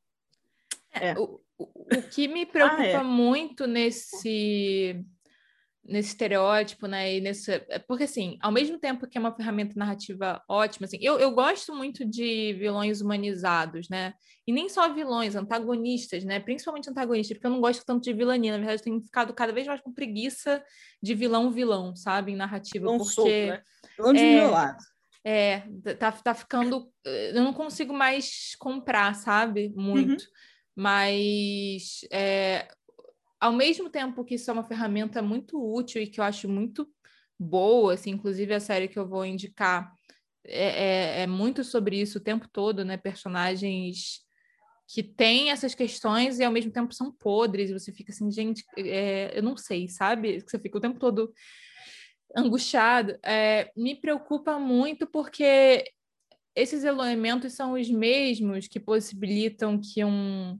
[0.93, 1.19] É, é.
[1.19, 3.03] O, o, o, que me preocupa ah, é.
[3.03, 5.05] muito nesse
[5.85, 7.17] nesse estereótipo, né?
[7.17, 10.99] E nesse, é porque assim, ao mesmo tempo que é uma ferramenta narrativa ótima, assim,
[11.01, 14.15] eu, eu gosto muito de vilões humanizados, né?
[14.47, 16.39] E nem só vilões, antagonistas, né?
[16.39, 18.53] Principalmente antagonistas, porque eu não gosto tanto de vilania.
[18.53, 20.63] Na verdade, eu tenho ficado cada vez mais com preguiça
[21.03, 23.63] de vilão vilão, sabe, em narrativa, vilão porque solto, né?
[23.97, 24.21] vilão de
[25.23, 26.91] é, é, tá, tá ficando.
[27.05, 29.73] Eh, eu não consigo mais comprar, sabe?
[29.77, 30.23] Muito.
[30.23, 30.31] Uhum.
[30.75, 32.69] Mas é,
[33.41, 36.89] ao mesmo tempo que isso é uma ferramenta muito útil e que eu acho muito
[37.39, 39.93] boa, assim, inclusive a série que eu vou indicar
[40.45, 42.97] é, é, é muito sobre isso o tempo todo, né?
[42.97, 44.21] Personagens
[44.93, 48.65] que têm essas questões e ao mesmo tempo são podres, e você fica assim, gente,
[48.77, 50.41] é, eu não sei, sabe?
[50.41, 51.33] Você fica o tempo todo
[52.37, 55.85] angustiado, é, me preocupa muito porque
[56.55, 60.59] esses elementos são os mesmos que possibilitam que um.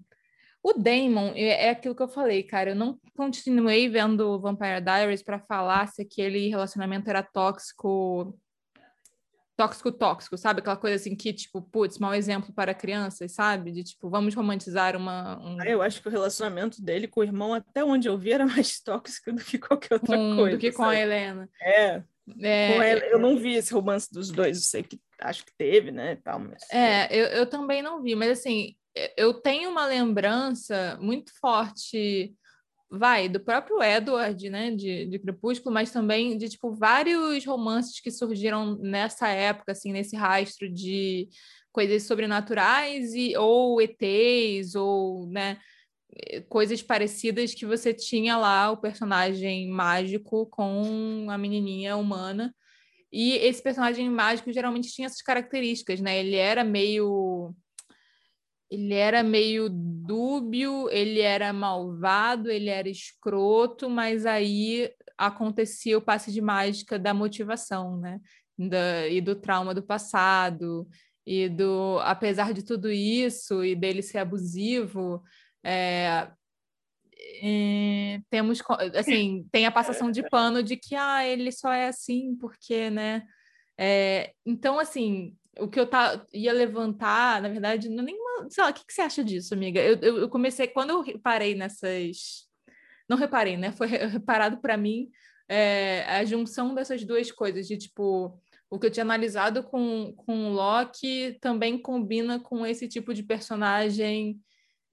[0.63, 2.71] O Damon é, é aquilo que eu falei, cara.
[2.71, 8.39] Eu não continuei vendo Vampire Diaries para falar se aquele relacionamento era tóxico
[9.61, 10.61] tóxico tóxico, sabe?
[10.61, 13.71] Aquela coisa assim que, tipo, putz, mau exemplo para crianças, sabe?
[13.71, 15.39] De tipo, vamos romantizar uma.
[15.39, 15.59] Um...
[15.61, 18.47] Ah, eu acho que o relacionamento dele com o irmão, até onde eu vi, era
[18.47, 20.57] mais tóxico do que qualquer outra com, coisa.
[20.57, 20.97] Do que com sabe?
[20.97, 21.51] a Helena.
[21.61, 22.03] É.
[22.41, 23.13] é...
[23.13, 26.17] eu não vi esse romance dos dois, eu sei que acho que teve, né?
[26.25, 26.63] Tal, mas...
[26.73, 28.75] É, eu, eu também não vi, mas assim,
[29.17, 32.35] eu tenho uma lembrança muito forte
[32.91, 38.11] vai, do próprio Edward, né, de, de Crepúsculo, mas também de, tipo, vários romances que
[38.11, 41.29] surgiram nessa época, assim, nesse rastro de
[41.71, 45.59] coisas sobrenaturais e, ou ETs, ou, né,
[46.49, 52.53] coisas parecidas que você tinha lá o personagem mágico com a menininha humana,
[53.13, 57.55] e esse personagem mágico geralmente tinha essas características, né, ele era meio
[58.71, 66.33] ele era meio dúbio, ele era malvado, ele era escroto, mas aí acontecia o passe
[66.33, 68.21] de mágica da motivação, né?
[68.57, 70.89] Da, e do trauma do passado,
[71.27, 75.23] e do apesar de tudo isso, e dele ser abusivo,
[75.65, 76.31] é,
[77.43, 78.61] é, temos
[78.95, 83.25] assim, tem a passação de pano de que ah, ele só é assim porque, né?
[83.79, 88.30] É, então, assim, o que eu tá, ia levantar, na verdade, não é nenhuma.
[88.49, 89.81] Sei lá, o que, que você acha disso, amiga?
[89.81, 92.49] Eu, eu, eu comecei, quando eu reparei nessas.
[93.09, 93.73] Não reparei, né?
[93.73, 95.11] Foi reparado para mim
[95.51, 100.47] é, a junção dessas duas coisas, de tipo, o que eu tinha analisado com, com
[100.47, 104.41] o Loki também combina com esse tipo de personagem.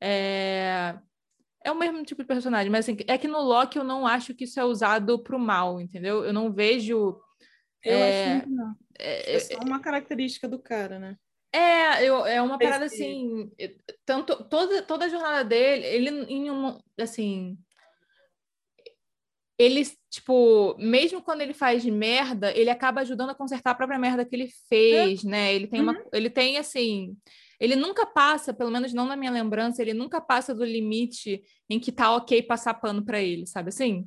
[0.02, 0.98] É,
[1.64, 4.34] é o mesmo tipo de personagem, mas assim, é que no Loki eu não acho
[4.34, 6.26] que isso é usado para o mal, entendeu?
[6.26, 7.22] Eu não vejo.
[7.84, 8.76] Eu é, acho que não.
[8.98, 11.18] É, é só uma característica do cara, né?
[11.52, 13.50] É, eu, é uma parada assim,
[14.06, 17.58] tanto toda, toda a jornada dele, ele em um, assim,
[19.58, 24.24] ele, tipo, mesmo quando ele faz merda, ele acaba ajudando a consertar a própria merda
[24.24, 25.28] que ele fez, é.
[25.28, 25.56] né?
[25.56, 26.10] Ele tem uma, uhum.
[26.14, 27.18] ele tem assim,
[27.60, 31.80] ele nunca passa, pelo menos não na minha lembrança, ele nunca passa do limite em
[31.80, 34.06] que tá ok passar pano para ele, sabe assim?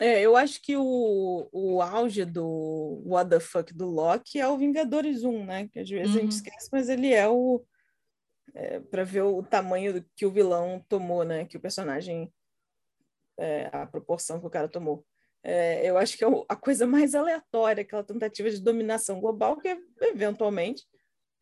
[0.00, 4.56] É, eu acho que o, o auge do What the fuck do Loki é o
[4.56, 5.68] Vingadores 1, né?
[5.68, 6.18] Que às vezes uhum.
[6.18, 6.36] a gente uhum.
[6.36, 7.64] esquece, mas ele é o.
[8.54, 11.44] É, para ver o tamanho que o vilão tomou, né?
[11.44, 12.32] Que o personagem.
[13.36, 15.04] É, a proporção que o cara tomou.
[15.42, 19.68] É, eu acho que é a coisa mais aleatória, aquela tentativa de dominação global, que
[20.00, 20.84] eventualmente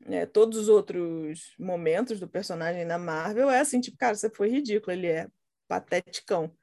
[0.05, 4.51] é, todos os outros momentos do personagem na Marvel é assim, tipo, cara, você foi
[4.51, 5.27] ridículo, ele é
[5.67, 6.55] pateticão,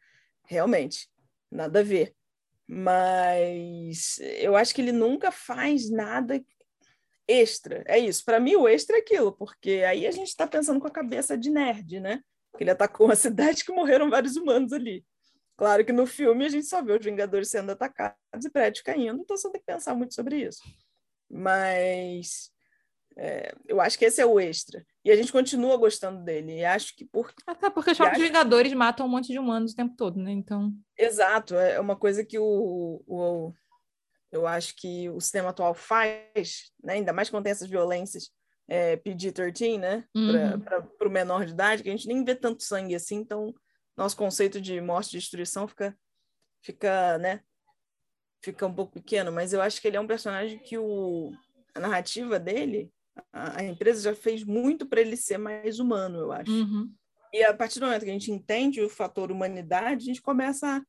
[0.46, 1.10] realmente,
[1.54, 2.14] nada a ver.
[2.68, 6.44] Mas eu acho que ele nunca faz nada
[7.28, 7.84] extra.
[7.88, 8.24] É isso.
[8.24, 11.38] Para mim, o extra é aquilo, porque aí a gente está pensando com a cabeça
[11.38, 12.22] de nerd, né?
[12.52, 15.06] Porque ele atacou uma cidade que morreram vários humanos ali.
[15.56, 19.22] Claro que no filme a gente só vê os Vingadores sendo atacados e prédios caindo,
[19.22, 20.62] então você tem que pensar muito sobre isso.
[21.30, 22.52] Mas
[23.16, 24.84] é, eu acho que esse é o extra.
[25.06, 26.60] E a gente continua gostando dele.
[26.60, 27.34] E acho que por.
[27.46, 28.28] Até porque os próprios acho...
[28.28, 30.32] Vingadores matam um monte de humanos o tempo todo, né?
[30.32, 30.74] Então.
[30.98, 31.56] Exato.
[31.56, 33.54] É uma coisa que o, o
[34.34, 36.94] eu acho que o sistema atual faz, né?
[36.94, 38.32] ainda mais quando tem essas violências
[38.68, 40.06] é, PG-13, né?
[40.16, 40.60] Uhum.
[40.60, 43.54] Para o menor de idade, que a gente nem vê tanto sangue assim, então
[43.96, 45.96] nosso conceito de morte e destruição fica,
[46.64, 47.42] fica, né?
[48.42, 51.32] Fica um pouco pequeno, mas eu acho que ele é um personagem que o,
[51.76, 52.92] a narrativa dele,
[53.32, 56.52] a, a empresa já fez muito para ele ser mais humano, eu acho.
[56.52, 56.92] Uhum.
[57.32, 60.84] E a partir do momento que a gente entende o fator humanidade, a gente começa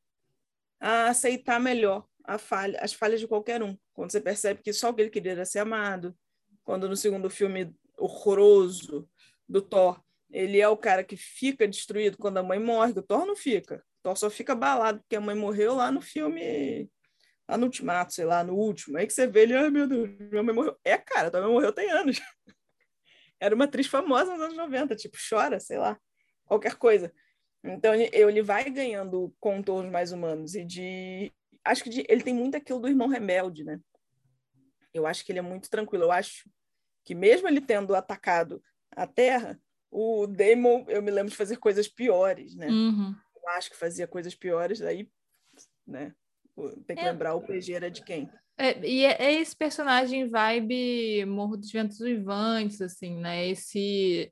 [0.79, 2.05] a, a aceitar melhor
[2.39, 3.77] falha, as falhas de qualquer um.
[3.93, 6.15] Quando você percebe que só o que ele queria era ser amado,
[6.63, 9.07] quando no segundo filme horroroso
[9.47, 10.01] do Thor,
[10.31, 13.77] ele é o cara que fica destruído quando a mãe morre, o Thor não fica.
[13.99, 16.89] O Thor só fica abalado porque a mãe morreu lá no filme,
[17.47, 18.97] lá no Ultimato, sei lá, no último.
[18.97, 20.77] Aí que você vê ele, ai meu Deus, minha mãe morreu.
[20.83, 22.19] É, cara, tua mãe morreu tem anos.
[23.39, 25.99] Era uma atriz famosa nos anos 90, tipo, chora, sei lá,
[26.45, 27.13] qualquer coisa.
[27.63, 31.33] Então ele vai ganhando contornos mais humanos e de
[31.63, 33.79] acho que de, ele tem muito aquilo do irmão rebelde, né?
[34.93, 36.05] Eu acho que ele é muito tranquilo.
[36.05, 36.49] Eu acho
[37.03, 39.59] que mesmo ele tendo atacado a Terra,
[39.91, 42.67] o Damon, eu me lembro de fazer coisas piores, né?
[42.67, 43.15] Uhum.
[43.35, 45.09] Eu acho que fazia coisas piores, aí,
[45.85, 46.13] né?
[46.87, 48.29] Tem que é, lembrar o PG era de quem.
[48.57, 53.47] É, e é, é, esse personagem vibe Morro dos Ventos Uivantes, assim, né?
[53.47, 54.31] Esse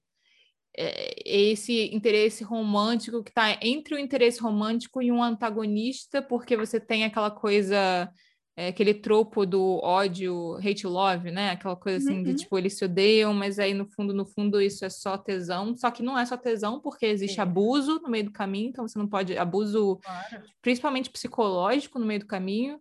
[0.75, 6.79] é, esse interesse romântico que está entre o interesse romântico e um antagonista, porque você
[6.79, 8.09] tem aquela coisa,
[8.55, 11.51] é, aquele tropo do ódio, hate love, né?
[11.51, 12.23] Aquela coisa assim uhum.
[12.23, 15.75] de tipo, eles se odeiam, mas aí no fundo, no fundo, isso é só tesão.
[15.75, 17.41] Só que não é só tesão, porque existe Sim.
[17.41, 20.43] abuso no meio do caminho, então você não pode, abuso claro.
[20.61, 22.79] principalmente psicológico no meio do caminho.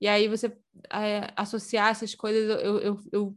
[0.00, 0.48] E aí você
[0.92, 3.36] é, associar essas coisas, eu, eu, eu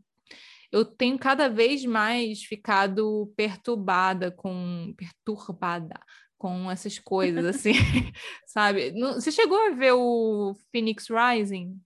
[0.71, 5.97] eu tenho cada vez mais ficado perturbada com perturbada
[6.37, 7.73] com essas coisas assim,
[8.45, 8.91] sabe?
[8.91, 11.79] Você chegou a ver o Phoenix Rising?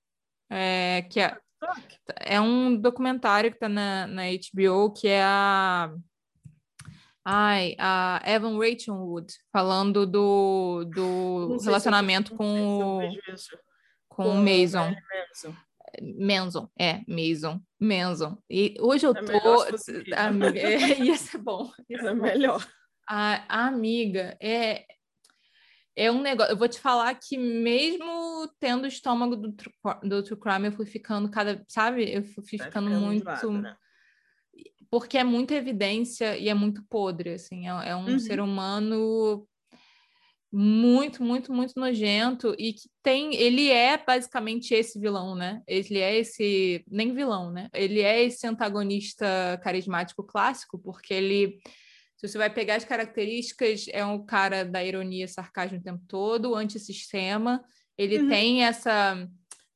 [0.49, 1.37] É, que é,
[2.21, 5.93] é um documentário que está na, na HBO que é a
[7.31, 13.01] Ai, a Evan Rachel Wood falando do, do relacionamento com o,
[14.07, 14.95] com o Mason.
[16.01, 18.37] Manson, é, Mason, Manson.
[18.49, 19.65] E hoje eu é tô.
[20.15, 21.71] Amiga, é, ia ser bom.
[21.89, 22.65] Ia ser é melhor.
[23.09, 24.85] A, a, amiga é.
[25.95, 26.53] É um negócio.
[26.53, 29.53] Eu vou te falar que, mesmo tendo o estômago do,
[30.03, 31.63] do True Crime, eu fui ficando cada.
[31.67, 32.09] Sabe?
[32.09, 33.51] Eu fui ficando muito.
[33.51, 33.75] né?
[34.89, 37.67] Porque é muita evidência e é muito podre, assim.
[37.67, 38.19] É, é um uhum.
[38.19, 39.45] ser humano
[40.51, 45.61] muito, muito, muito nojento e que tem, ele é basicamente esse vilão, né?
[45.67, 47.69] Ele é esse, nem vilão, né?
[47.73, 51.59] Ele é esse antagonista carismático clássico, porque ele,
[52.19, 56.53] se você vai pegar as características, é um cara da ironia, sarcasmo o tempo todo,
[56.53, 57.63] antissistema,
[57.97, 58.29] ele uhum.
[58.29, 59.25] tem essa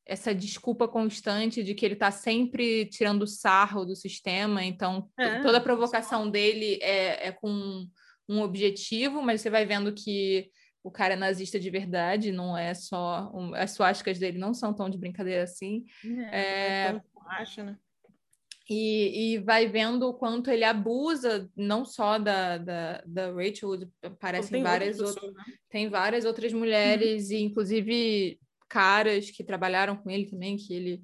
[0.05, 5.59] essa desculpa constante de que ele está sempre tirando sarro do sistema, então é, toda
[5.59, 7.87] a provocação dele é, é com
[8.27, 10.49] um objetivo, mas você vai vendo que
[10.83, 13.31] o cara é nazista de verdade, não é só.
[13.33, 15.85] Um, as suásticas dele não são tão de brincadeira assim.
[16.29, 16.95] É, é...
[16.95, 17.77] é acho, né?
[18.69, 23.89] E, e, vai vendo o quanto ele abusa, não só da, da, da Rachel,
[24.19, 25.33] parecem várias outras.
[25.33, 25.43] Né?
[25.69, 27.35] Tem várias outras mulheres, uhum.
[27.35, 28.39] e inclusive
[28.69, 31.03] caras que trabalharam com ele também, que ele.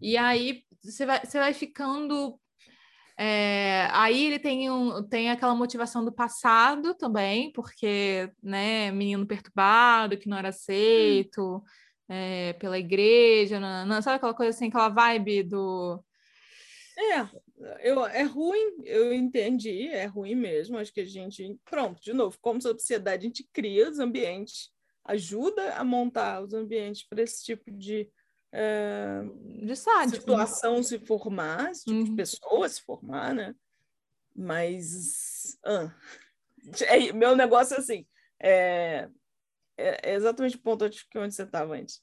[0.00, 2.38] E aí você vai, você vai ficando
[3.16, 10.16] é, aí ele tem, um, tem aquela motivação do passado também, porque, né, menino perturbado,
[10.16, 11.62] que não era aceito hum.
[12.08, 16.02] é, pela igreja, não, não, sabe aquela coisa assim, aquela vibe do...
[16.98, 22.12] É, eu, é ruim, eu entendi, é ruim mesmo, acho que a gente, pronto, de
[22.12, 24.70] novo, como sociedade, a gente cria os ambientes,
[25.04, 28.10] ajuda a montar os ambientes para esse tipo de
[28.54, 29.22] é,
[29.64, 30.82] de sádico, situação né?
[30.82, 32.04] se formar, tipo uhum.
[32.04, 33.54] de pessoa se formar, né?
[34.36, 35.90] Mas ah,
[36.82, 38.06] é, meu negócio é assim,
[38.38, 39.08] é,
[39.76, 42.02] é, é exatamente o ponto onde você estava antes.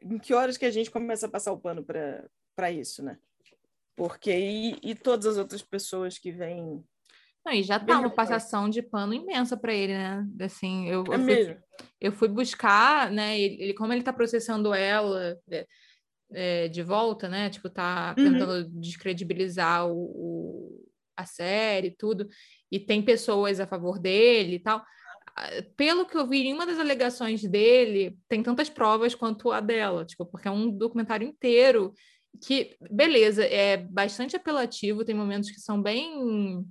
[0.00, 3.18] Em que horas que a gente começa a passar o pano para isso, né?
[3.96, 6.82] Porque e, e todas as outras pessoas que vêm
[7.44, 10.24] não, e já tá uma passação de pano imensa para ele, né?
[10.40, 11.56] Assim, eu, é eu, fui,
[12.00, 13.38] eu, fui, buscar, né?
[13.38, 15.66] Ele, como ele tá processando ela é,
[16.32, 17.50] é, de volta, né?
[17.50, 18.24] Tipo, tá uhum.
[18.24, 20.86] tentando descredibilizar o, o,
[21.16, 22.28] a série e tudo,
[22.70, 24.84] e tem pessoas a favor dele e tal.
[25.76, 30.04] Pelo que eu vi, em uma das alegações dele tem tantas provas quanto a dela,
[30.04, 31.92] tipo, porque é um documentário inteiro
[32.40, 36.64] que, beleza, é bastante apelativo, tem momentos que são bem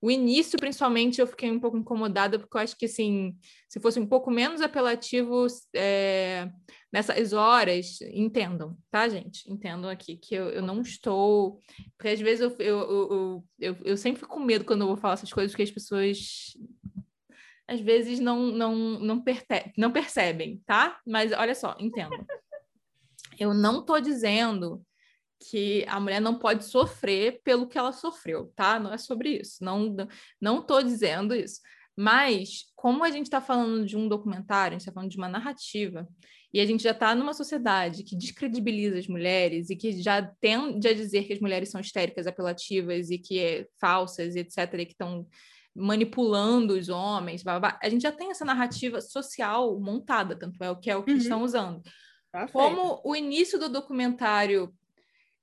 [0.00, 3.36] o início, principalmente, eu fiquei um pouco incomodada, porque eu acho que, assim,
[3.68, 6.48] se fosse um pouco menos apelativo é,
[6.92, 9.50] nessas horas, entendam, tá, gente?
[9.50, 11.60] Entendam aqui que eu, eu não estou.
[11.96, 15.14] Porque às vezes eu, eu, eu, eu, sempre fico com medo quando eu vou falar
[15.14, 16.56] essas coisas, porque as pessoas
[17.66, 19.20] às vezes não, não, não,
[19.76, 21.00] não percebem, tá?
[21.04, 22.24] Mas olha só, entendo.
[23.36, 24.80] Eu não estou dizendo
[25.40, 28.78] que a mulher não pode sofrer pelo que ela sofreu, tá?
[28.78, 29.62] Não é sobre isso.
[29.62, 29.96] Não
[30.40, 31.60] não estou dizendo isso.
[31.96, 35.28] Mas, como a gente está falando de um documentário, a gente está falando de uma
[35.28, 36.06] narrativa,
[36.52, 40.88] e a gente já está numa sociedade que descredibiliza as mulheres e que já tende
[40.88, 44.92] a dizer que as mulheres são histéricas, apelativas e que é falsas, etc., e que
[44.92, 45.26] estão
[45.74, 47.80] manipulando os homens, blá, blá, blá.
[47.82, 51.12] a gente já tem essa narrativa social montada, tanto é o que é o que
[51.12, 51.18] uhum.
[51.18, 51.82] estão usando.
[52.32, 54.72] Tá Como o início do documentário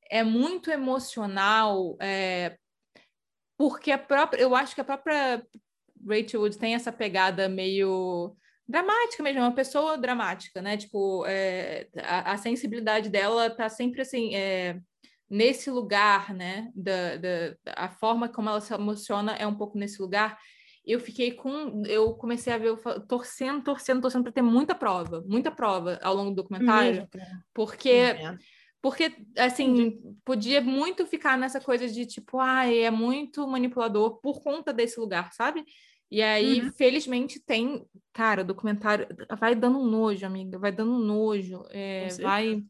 [0.10, 2.58] é muito emocional, é,
[3.58, 5.46] porque a própria, eu acho que a própria
[6.08, 8.36] Rachel Wood tem essa pegada meio
[8.68, 10.78] dramática mesmo, é uma pessoa dramática, né?
[10.78, 14.80] Tipo, é, a, a, sensibilidade dela tá sempre assim, é,
[15.30, 16.72] nesse lugar, né?
[16.76, 20.38] Da, da, a forma como ela se emociona é um pouco nesse lugar.
[20.86, 21.84] Eu fiquei com.
[21.86, 22.78] Eu comecei a ver, eu,
[23.08, 27.08] torcendo, torcendo, torcendo para ter muita prova, muita prova ao longo do documentário,
[27.54, 27.90] porque.
[27.90, 28.38] É
[28.86, 34.72] porque, assim, podia muito ficar nessa coisa de tipo, ah, é muito manipulador por conta
[34.72, 35.66] desse lugar, sabe?
[36.12, 36.72] E aí, uhum.
[36.72, 37.84] felizmente, tem.
[38.14, 39.08] Cara, o documentário
[39.40, 41.66] vai dando um nojo, amiga, vai dando um nojo.
[41.72, 42.64] É, vai.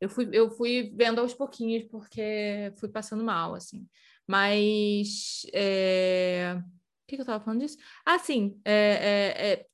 [0.00, 3.86] Eu fui, eu fui vendo aos pouquinhos, porque fui passando mal, assim.
[4.26, 5.42] Mas.
[5.52, 6.56] É...
[6.56, 7.76] O que, que eu tava falando disso?
[8.02, 8.58] Ah, sim.
[8.64, 9.66] É, é, é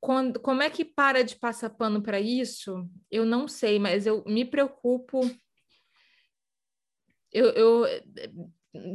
[0.00, 2.88] quando, como é que para de passar pano para isso?
[3.10, 5.20] Eu não sei, mas eu me preocupo.
[7.32, 7.86] Eu, eu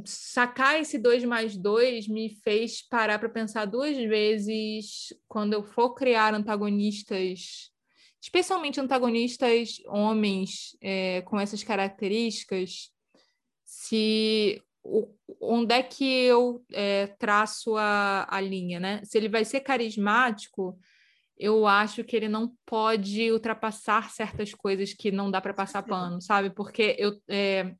[0.05, 5.93] sacar esse 2 mais 2 me fez parar para pensar duas vezes quando eu for
[5.93, 7.71] criar antagonistas,
[8.21, 12.89] especialmente antagonistas homens é, com essas características,
[13.63, 15.07] se o,
[15.41, 19.01] onde é que eu é, traço a, a linha, né?
[19.03, 20.79] Se ele vai ser carismático,
[21.37, 26.21] eu acho que ele não pode ultrapassar certas coisas que não dá para passar pano,
[26.21, 26.49] sabe?
[26.49, 27.73] Porque eu é...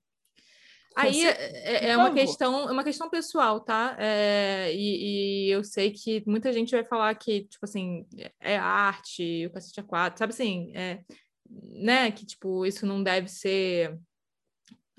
[0.96, 3.96] aí é, é, uma questão, é uma questão pessoal, tá?
[3.98, 8.06] É, e, e, eu sei que muita gente vai falar que tipo assim
[8.42, 11.02] é arte, o cacete é quatro, sabe assim, é,
[11.50, 12.12] né?
[12.12, 13.98] Que tipo isso não deve ser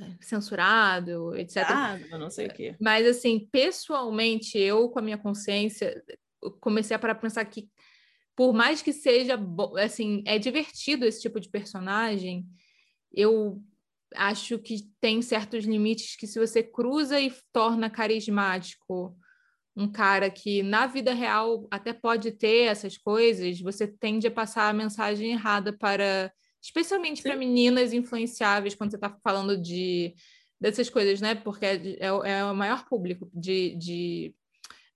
[0.01, 1.65] é, censurado, etc.
[1.69, 2.75] Ah, não sei o quê.
[2.81, 6.03] Mas assim, pessoalmente, eu com a minha consciência
[6.61, 7.69] comecei a parar para pensar que
[8.37, 9.41] por mais que seja,
[9.83, 12.47] assim, é divertido esse tipo de personagem,
[13.13, 13.63] eu
[14.15, 19.17] acho que tem certos limites que se você cruza e torna carismático
[19.75, 24.69] um cara que na vida real até pode ter essas coisas, você tende a passar
[24.69, 26.33] a mensagem errada para,
[26.63, 30.15] especialmente para meninas influenciáveis quando você está falando de
[30.59, 31.35] dessas coisas, né?
[31.35, 34.35] Porque é, é, é o maior público de, de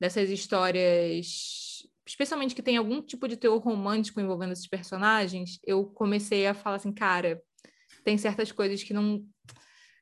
[0.00, 1.69] dessas histórias
[2.10, 6.76] especialmente que tem algum tipo de teor romântico envolvendo esses personagens, eu comecei a falar
[6.76, 7.40] assim, cara,
[8.04, 9.24] tem certas coisas que não.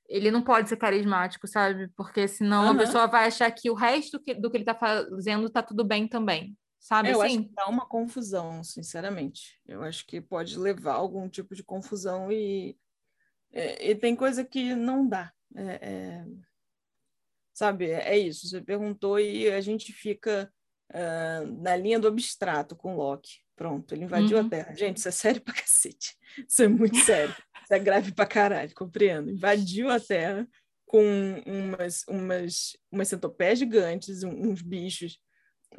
[0.08, 1.88] Ele não pode ser carismático, sabe?
[1.94, 2.70] Porque senão uhum.
[2.70, 5.84] a pessoa vai achar que o resto que, do que ele tá fazendo tá tudo
[5.84, 6.56] bem também.
[6.80, 7.40] Sabe é, eu assim?
[7.40, 9.60] acho que dá uma confusão, sinceramente.
[9.66, 12.74] Eu acho que pode levar a algum tipo de confusão e,
[13.52, 15.30] é, e tem coisa que não dá.
[15.54, 16.24] É, é,
[17.52, 18.48] sabe, é isso.
[18.48, 20.50] Você perguntou e a gente fica
[20.90, 23.40] uh, na linha do abstrato com Loki.
[23.56, 24.46] Pronto, ele invadiu uhum.
[24.46, 24.74] a Terra.
[24.74, 26.16] Gente, isso é sério pra cacete.
[26.46, 27.34] Isso é muito sério.
[27.62, 29.30] Isso é grave pra caralho, compreendo.
[29.30, 30.48] Invadiu a Terra
[30.86, 31.02] com
[31.44, 35.20] umas, umas, umas centopeias gigantes, uns bichos.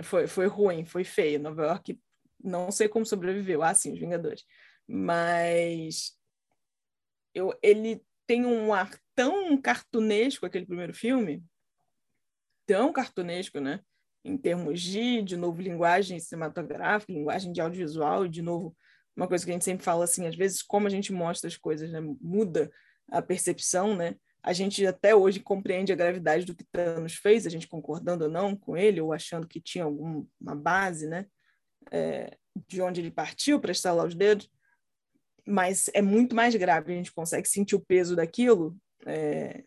[0.03, 1.39] Foi, foi ruim, foi feio.
[1.39, 1.99] Nova York,
[2.43, 3.63] não sei como sobreviveu.
[3.63, 4.43] Ah, sim, os Vingadores.
[4.85, 6.17] Mas
[7.33, 11.43] eu, ele tem um ar tão cartunesco, aquele primeiro filme,
[12.65, 13.81] tão cartunesco, né?
[14.23, 18.75] Em termos de, de novo, linguagem cinematográfica, linguagem de audiovisual, e de novo,
[19.15, 21.57] uma coisa que a gente sempre fala assim, às vezes como a gente mostra as
[21.57, 22.71] coisas, né, muda
[23.09, 24.15] a percepção, né?
[24.41, 28.31] a gente até hoje compreende a gravidade do que Thanos fez, a gente concordando ou
[28.31, 31.25] não com ele, ou achando que tinha alguma base, né?
[31.91, 34.49] É, de onde ele partiu para estalar os dedos,
[35.45, 39.63] mas é muito mais grave, a gente consegue sentir o peso daquilo é,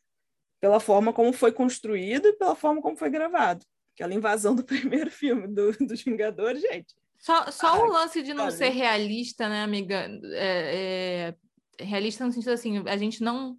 [0.61, 3.65] pela forma como foi construído e pela forma como foi gravado.
[3.95, 6.95] Aquela invasão do primeiro filme do, dos Vingadores, gente.
[7.19, 10.09] Só, só o lance de não ser realista, né, amiga?
[10.33, 11.35] É,
[11.79, 13.57] é, realista no sentido assim, a gente não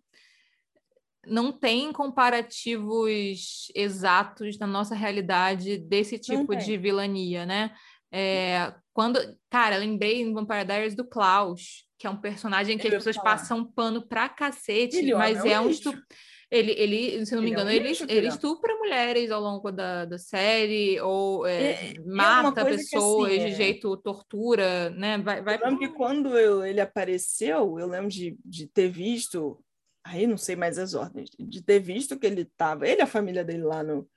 [1.26, 7.74] não tem comparativos exatos na nossa realidade desse tipo de vilania, né?
[8.12, 9.20] É, quando,
[9.50, 13.24] cara, lembrei em Vampire Diaries do Klaus, que é um personagem que ele as pessoas
[13.24, 16.02] passam pano pra cacete, mas é, é um estupro.
[16.52, 19.72] Ele, ele, se não me engano, ele, é um ele, ele estupra mulheres ao longo
[19.72, 25.18] da, da série, ou é, é, é mata pessoas assim, de jeito tortura, né?
[25.18, 29.64] Vai, vai eu lembro que quando eu, ele apareceu, eu lembro de, de ter visto,
[30.04, 33.08] aí não sei mais as ordens, de ter visto que ele estava, ele e a
[33.08, 34.08] família dele lá no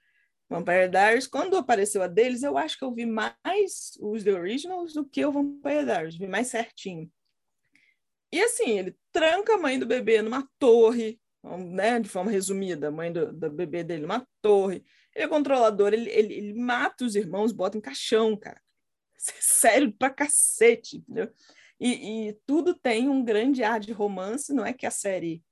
[0.48, 1.26] Vampire Diaries.
[1.26, 5.24] Quando apareceu a deles, eu acho que eu vi mais os The Originals do que
[5.24, 7.10] o Vampire Diaries, vi mais certinho.
[8.32, 11.20] E assim, ele tranca a mãe do bebê numa torre,
[11.58, 14.84] né, de forma resumida, a mãe do, do bebê dele numa torre.
[15.14, 18.60] Ele é controlador, ele, ele, ele mata os irmãos, bota em caixão, cara.
[19.16, 21.32] É sério pra cacete, entendeu?
[21.80, 25.42] E, e, tudo tem um grande ar de romance, não é que a série,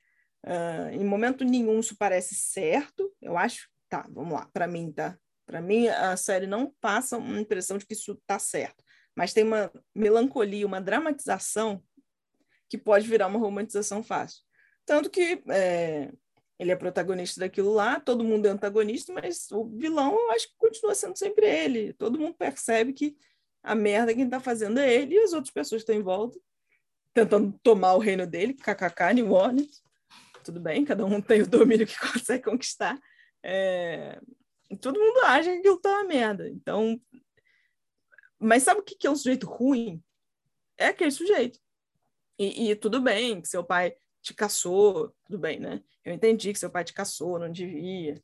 [0.44, 3.12] uh, em momento nenhum, isso parece certo.
[3.20, 5.18] Eu acho, tá, vamos lá, para mim, tá?
[5.46, 8.82] Para mim, a série não passa uma impressão de que isso tá certo,
[9.14, 11.82] mas tem uma melancolia, uma dramatização
[12.68, 14.42] que pode virar uma romantização fácil.
[14.86, 16.12] Tanto que é,
[16.58, 20.56] ele é protagonista daquilo lá, todo mundo é antagonista, mas o vilão eu acho que
[20.56, 21.92] continua sendo sempre ele.
[21.94, 23.16] Todo mundo percebe que
[23.62, 26.38] a merda quem está fazendo é ele e as outras pessoas estão em volta,
[27.12, 29.82] tentando tomar o reino dele, kkk, New Orleans.
[30.44, 33.00] Tudo bem, cada um tem o domínio que consegue conquistar.
[33.42, 34.20] É...
[34.80, 36.48] Todo mundo acha que aquilo tá uma merda.
[36.48, 37.00] Então,
[38.38, 40.02] mas sabe o que é um sujeito ruim?
[40.76, 41.58] É aquele sujeito.
[42.38, 45.82] E, e tudo bem que seu pai te caçou, tudo bem, né?
[46.02, 48.20] Eu entendi que seu pai te caçou, não devia,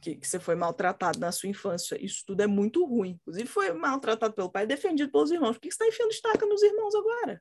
[0.00, 2.02] que, que você foi maltratado na sua infância.
[2.02, 3.18] Isso tudo é muito ruim.
[3.20, 5.52] Inclusive, foi maltratado pelo pai, defendido pelos irmãos.
[5.52, 7.40] Por que você está enfiando estaca nos irmãos agora?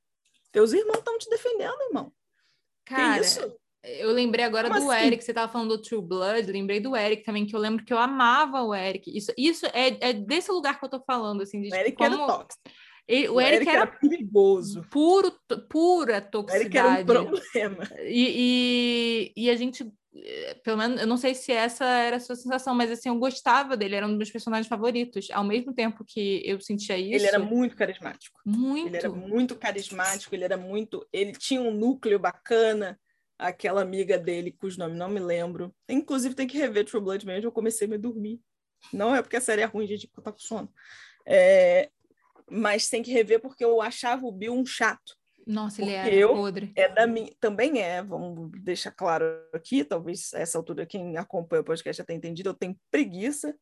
[0.51, 2.13] Teus irmãos estão te defendendo, irmão.
[2.85, 3.21] Cara,
[3.83, 5.07] eu lembrei agora Como do assim?
[5.07, 7.93] Eric, você estava falando do True Blood, lembrei do Eric também, que eu lembro que
[7.93, 9.15] eu amava o Eric.
[9.15, 12.13] Isso, isso é, é desse lugar que eu tô falando, assim, de o Eric como...
[12.13, 12.61] era tóxico.
[13.07, 14.85] Ele, o, o Eric, Eric era, era, perigoso.
[14.89, 15.31] Puro,
[15.69, 16.65] pura toxicidade.
[16.65, 17.89] O Eric era um problema.
[18.03, 22.19] E, e, e, a gente, eh, pelo menos, eu não sei se essa era a
[22.19, 25.29] sua sensação, mas assim, eu gostava dele, era um dos meus personagens favoritos.
[25.31, 27.15] Ao mesmo tempo que eu sentia isso.
[27.15, 28.39] Ele era muito carismático.
[28.45, 28.87] Muito.
[28.87, 31.05] Ele era muito carismático, ele era muito.
[31.11, 32.99] Ele tinha um núcleo bacana.
[33.37, 35.73] Aquela amiga dele, cujo nome não me lembro.
[35.89, 38.39] Inclusive, tem que rever True Blood mesmo, eu comecei a me dormir.
[38.93, 40.71] Não é porque a série é ruim, gente, porque eu tava com sono.
[41.25, 41.89] É,
[42.51, 45.15] mas tem que rever porque eu achava o Bill um chato.
[45.47, 46.71] Nossa, ele é podre.
[46.75, 51.65] É da minha, também é, vamos deixar claro aqui, talvez essa altura quem acompanha o
[51.65, 53.55] podcast já tenha entendido, eu tenho preguiça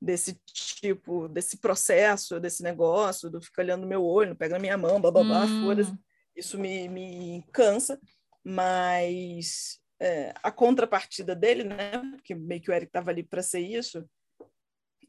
[0.00, 4.76] desse tipo, desse processo, desse negócio, do ficar olhando no meu olho, pega na minha
[4.76, 5.64] mão, blá blá blá, hum.
[5.64, 5.82] foda
[6.36, 7.98] Isso me, me cansa,
[8.44, 13.60] mas é, a contrapartida dele, né, porque meio que o Eric estava ali para ser
[13.60, 14.04] isso,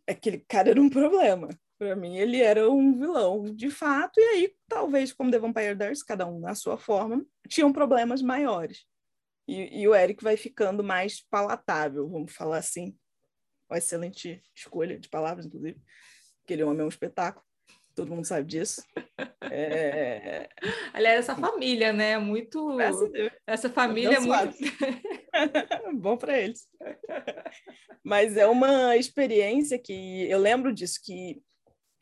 [0.05, 1.49] é que aquele cara era um problema.
[1.83, 6.01] Para mim, ele era um vilão de fato, e aí, talvez, como The Vampire Diaries,
[6.01, 8.85] cada um na sua forma, tinham problemas maiores.
[9.45, 12.95] E, e o Eric vai ficando mais palatável, vamos falar assim.
[13.69, 15.77] Uma excelente escolha de palavras, inclusive.
[16.45, 17.45] Aquele homem é um espetáculo,
[17.93, 18.81] todo mundo sabe disso.
[19.41, 20.47] É...
[20.93, 22.17] Aliás, essa família, né?
[22.17, 22.77] Muito.
[23.45, 24.55] Essa família é muito.
[25.99, 26.65] Bom para eles.
[28.01, 31.43] Mas é uma experiência que eu lembro disso, que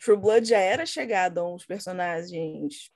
[0.03, 2.91] True Blood já era chegada a uns personagens.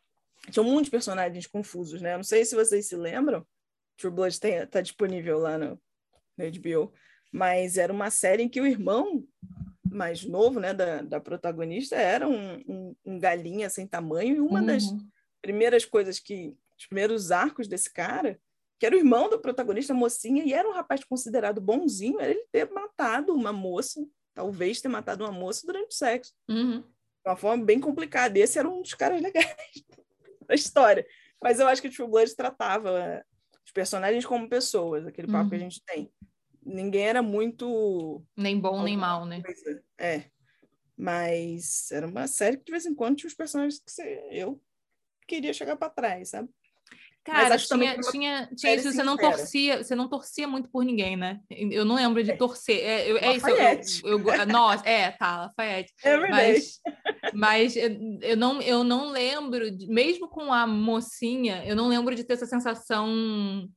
[0.49, 2.13] Tinha monte de personagens confusos, né?
[2.13, 3.45] Eu não sei se vocês se lembram.
[3.95, 5.79] True Blood está disponível lá no,
[6.35, 6.91] no HBO.
[7.31, 9.23] Mas era uma série em que o irmão
[9.83, 14.35] mais novo, né, da, da protagonista, era um, um, um galinha sem tamanho.
[14.35, 14.65] E uma uhum.
[14.65, 14.83] das
[15.41, 16.55] primeiras coisas que.
[16.77, 18.37] Os primeiros arcos desse cara
[18.77, 22.45] que era o irmão do protagonista, mocinha, e era um rapaz considerado bonzinho, era ele
[22.51, 26.33] ter matado uma moça, talvez ter matado uma moça durante o sexo.
[26.49, 26.83] Uhum
[27.25, 28.37] uma forma bem complicada.
[28.37, 29.55] E esse era um dos caras legais
[30.47, 31.05] da história.
[31.41, 33.23] Mas eu acho que o True Blood tratava
[33.65, 35.49] os personagens como pessoas, aquele papo uhum.
[35.49, 35.69] que a uhum.
[35.69, 36.11] gente tem.
[36.63, 38.23] Ninguém era muito.
[38.35, 39.41] Nem bom nem mal, né?
[39.97, 40.23] É.
[40.97, 44.27] Mas era uma série que de vez em quando tinha os personagens que você...
[44.31, 44.61] eu
[45.27, 46.49] queria chegar para trás, sabe?
[47.25, 51.39] Cara, tinha, tinha, tinha isso, você não torcia, você não torcia muito por ninguém, né?
[51.49, 52.35] Eu não lembro de é.
[52.35, 52.77] torcer.
[52.77, 54.05] É, eu, é isso.
[54.05, 55.91] Eu, eu, nossa, é, tá, Lafayette.
[56.03, 56.79] É mas,
[57.33, 62.33] mas eu não, eu não lembro, mesmo com a mocinha, eu não lembro de ter
[62.33, 63.67] essa sensação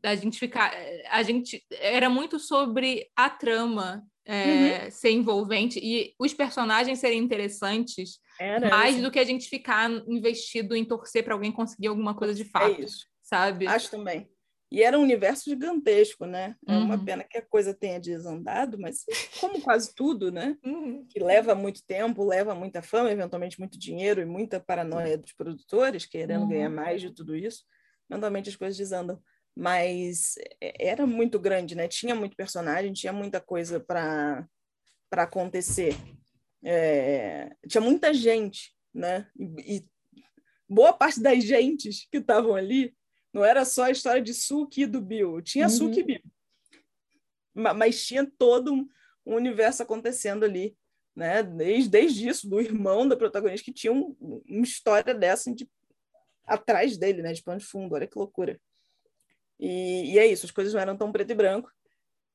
[0.00, 0.72] da gente ficar.
[1.10, 4.90] A gente era muito sobre a trama é, uhum.
[4.92, 9.04] ser envolvente e os personagens serem interessantes Era mais isso.
[9.04, 12.46] do que a gente ficar investido em torcer para alguém conseguir alguma coisa de é
[12.46, 12.80] fato.
[12.80, 13.06] É isso.
[13.22, 13.66] Sabe?
[13.66, 14.28] Acho também.
[14.70, 16.56] E era um universo gigantesco, né?
[16.66, 16.84] É uhum.
[16.84, 19.04] uma pena que a coisa tenha desandado, mas
[19.38, 20.56] como quase tudo, né?
[20.64, 21.06] Uhum.
[21.08, 26.06] Que leva muito tempo, leva muita fama, eventualmente muito dinheiro e muita paranoia dos produtores
[26.06, 26.76] querendo ganhar uhum.
[26.76, 27.64] mais de tudo isso,
[28.10, 29.20] eventualmente as coisas desandam
[29.54, 31.86] mas é, era muito grande, né?
[31.86, 34.46] Tinha muito personagem, tinha muita coisa para
[35.10, 35.94] para acontecer.
[36.64, 39.28] É, tinha muita gente, né?
[39.36, 39.84] E, e,
[40.68, 42.94] boa parte das gentes que estavam ali
[43.32, 45.70] não era só a história de Suki e do Bill, tinha uhum.
[45.70, 46.22] Suki e Bill,
[47.54, 48.88] mas tinha todo um,
[49.26, 50.76] universo acontecendo ali,
[51.14, 51.42] né?
[51.42, 55.68] Desde, desde isso, do irmão da protagonista que tinha um, uma história dessa de,
[56.46, 57.32] atrás dele, né?
[57.32, 58.60] De pano de fundo, olha que loucura.
[59.58, 61.70] E, e é isso, as coisas não eram tão preto e branco.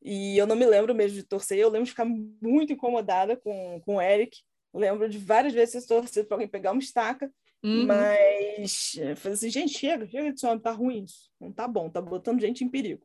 [0.01, 3.81] E eu não me lembro mesmo de torcer, eu lembro de ficar muito incomodada com,
[3.81, 4.37] com o Eric.
[4.73, 7.31] Lembro de várias vezes ser torcido para alguém pegar uma estaca,
[7.63, 7.85] uhum.
[7.85, 11.31] mas fazer assim, gente, chega, chega de homem, tá ruim isso.
[11.39, 13.03] Não tá bom, tá botando gente em perigo.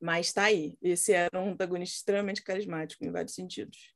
[0.00, 0.76] Mas tá aí.
[0.80, 3.94] Esse era um antagonista extremamente carismático em vários sentidos.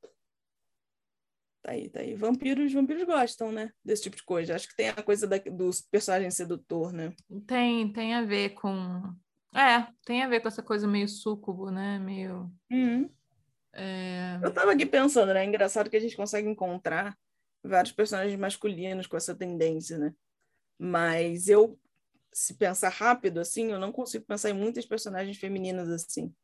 [1.62, 2.14] Tá aí, tá aí.
[2.14, 3.72] Vampiros, vampiros gostam, né?
[3.84, 4.54] Desse tipo de coisa.
[4.54, 7.14] Acho que tem a coisa da, dos personagens sedutor, né?
[7.46, 9.14] Tem, tem a ver com
[9.54, 11.98] é, tem a ver com essa coisa meio súcubo, né?
[11.98, 12.50] Meio.
[12.70, 13.10] Uhum.
[13.72, 14.38] É...
[14.42, 15.44] Eu tava aqui pensando, né?
[15.44, 17.16] É engraçado que a gente consegue encontrar
[17.62, 20.12] vários personagens masculinos com essa tendência, né?
[20.78, 21.78] Mas eu,
[22.32, 26.34] se pensar rápido, assim, eu não consigo pensar em muitas personagens femininas assim.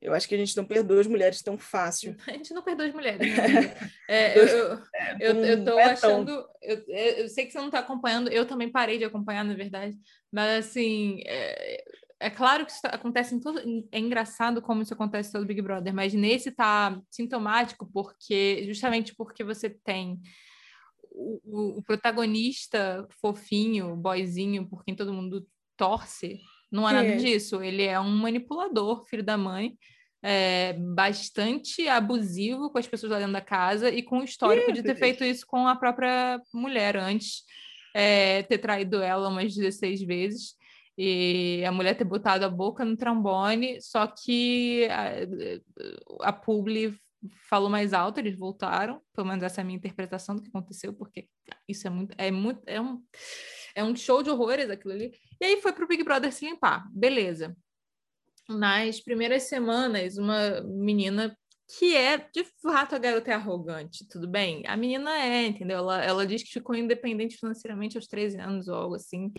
[0.00, 2.16] Eu acho que a gente não perdoa as mulheres tão fácil.
[2.28, 3.18] A gente não perdoa as mulheres.
[3.20, 3.74] Né?
[4.08, 6.48] É, eu, eu, é, eu, eu tô achando.
[6.62, 9.98] Eu, eu sei que você não está acompanhando, eu também parei de acompanhar, na verdade,
[10.32, 11.84] mas assim, é,
[12.20, 13.60] é claro que isso tá, acontece em todo.
[13.92, 19.44] É engraçado como isso acontece todo Big Brother, mas nesse tá sintomático porque justamente porque
[19.44, 20.20] você tem
[21.10, 25.46] o, o, protagonista fofinho, boyzinho, por quem todo mundo
[25.76, 26.40] torce,
[26.70, 27.62] não é, nada disso.
[27.62, 29.76] Ele é um manipulador, filho da mãe,
[30.20, 34.82] é, bastante abusivo com as pessoas lá dentro da casa e com o histórico de
[34.82, 37.44] ter feito isso com a própria mulher antes,
[37.94, 40.57] é, ter traído ela umas 16 vezes
[41.00, 46.98] e a mulher ter botado a boca no trombone, só que a, a publi
[47.48, 50.92] falou mais alto, eles voltaram, pelo menos essa é a minha interpretação do que aconteceu,
[50.92, 51.28] porque
[51.68, 53.00] isso é muito, é muito, é um,
[53.76, 55.12] é um show de horrores aquilo ali.
[55.40, 57.56] E aí foi pro Big Brother se limpar, beleza.
[58.48, 61.36] Nas primeiras semanas, uma menina
[61.78, 64.64] que é, de fato, a garota é arrogante, tudo bem?
[64.66, 65.78] A menina é, entendeu?
[65.78, 69.30] Ela, ela diz que ficou independente financeiramente aos 13 anos ou algo assim.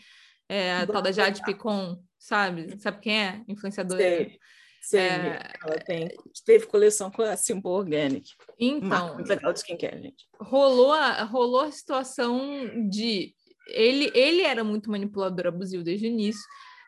[0.50, 2.76] É, a tal da Jade Picon, sabe?
[2.80, 3.44] Sabe quem é?
[3.48, 4.02] Influenciadora.
[4.02, 4.40] Sei.
[4.82, 5.52] Sei, é...
[5.62, 6.08] ela tem,
[6.46, 8.32] teve coleção com a Simple Organic.
[8.58, 10.26] Então, muito legal de skincare, gente.
[10.40, 13.34] Rolou a, rolou a situação de
[13.68, 16.42] ele, ele era muito manipulador abusivo desde o início.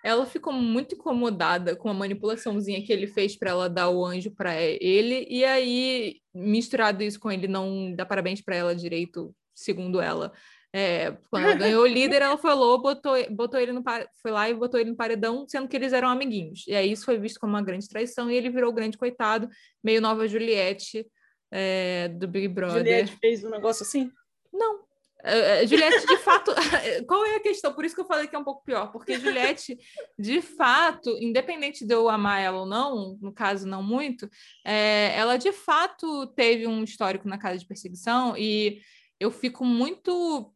[0.04, 4.32] Ela ficou muito incomodada com a manipulaçãozinha que ele fez para ela dar o anjo
[4.32, 10.02] para ele, e aí, misturado isso com ele não dar parabéns para ela direito, segundo
[10.02, 10.34] ela,
[10.74, 13.84] é, quando ela ganhou o líder, ela falou, botou, botou ele no
[14.22, 16.66] foi lá e botou ele no paredão, sendo que eles eram amiguinhos.
[16.68, 19.50] E aí isso foi visto como uma grande traição e ele virou o grande coitado,
[19.84, 21.06] meio nova Juliette
[21.52, 22.80] é, do Big Brother.
[22.80, 24.10] Juliette fez um negócio assim?
[24.52, 24.80] Não.
[25.22, 26.52] Uh, Juliette, de fato,
[27.06, 27.74] qual é a questão?
[27.74, 29.78] Por isso que eu falei que é um pouco pior, porque Juliette,
[30.18, 34.28] de fato, independente de eu amar ela ou não, no caso não muito,
[34.66, 38.82] é, ela de fato teve um histórico na casa de perseguição e
[39.20, 40.52] eu fico muito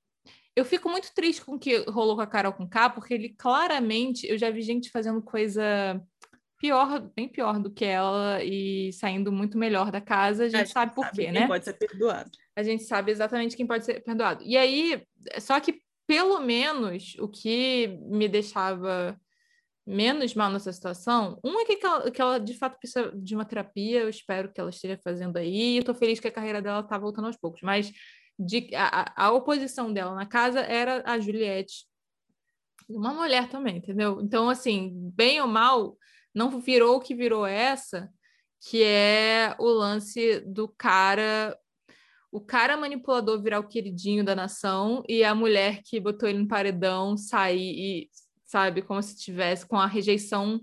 [0.55, 3.29] eu fico muito triste com o que rolou com a Carol com K, porque ele
[3.29, 6.01] claramente, eu já vi gente fazendo coisa
[6.57, 10.63] pior, bem pior do que ela e saindo muito melhor da casa, a gente, a
[10.63, 11.47] gente sabe por quê, né?
[11.47, 12.31] pode ser perdoado.
[12.55, 14.43] A gente sabe exatamente quem pode ser perdoado.
[14.43, 15.03] E aí,
[15.39, 19.19] só que pelo menos o que me deixava
[19.85, 23.45] menos mal nessa situação, um é que ela, que ela de fato precisa de uma
[23.45, 26.81] terapia, eu espero que ela esteja fazendo aí, eu tô feliz que a carreira dela
[26.81, 27.91] tá voltando aos poucos, mas
[28.37, 31.85] de a, a oposição dela na casa era a Juliette,
[32.87, 34.19] uma mulher também, entendeu?
[34.21, 35.97] Então, assim, bem ou mal,
[36.33, 38.09] não virou o que virou essa,
[38.69, 41.57] que é o lance do cara,
[42.31, 46.47] o cara manipulador virar o queridinho da nação e a mulher que botou ele no
[46.47, 48.09] paredão sair e
[48.45, 48.81] sabe?
[48.81, 50.61] Como se tivesse com a rejeição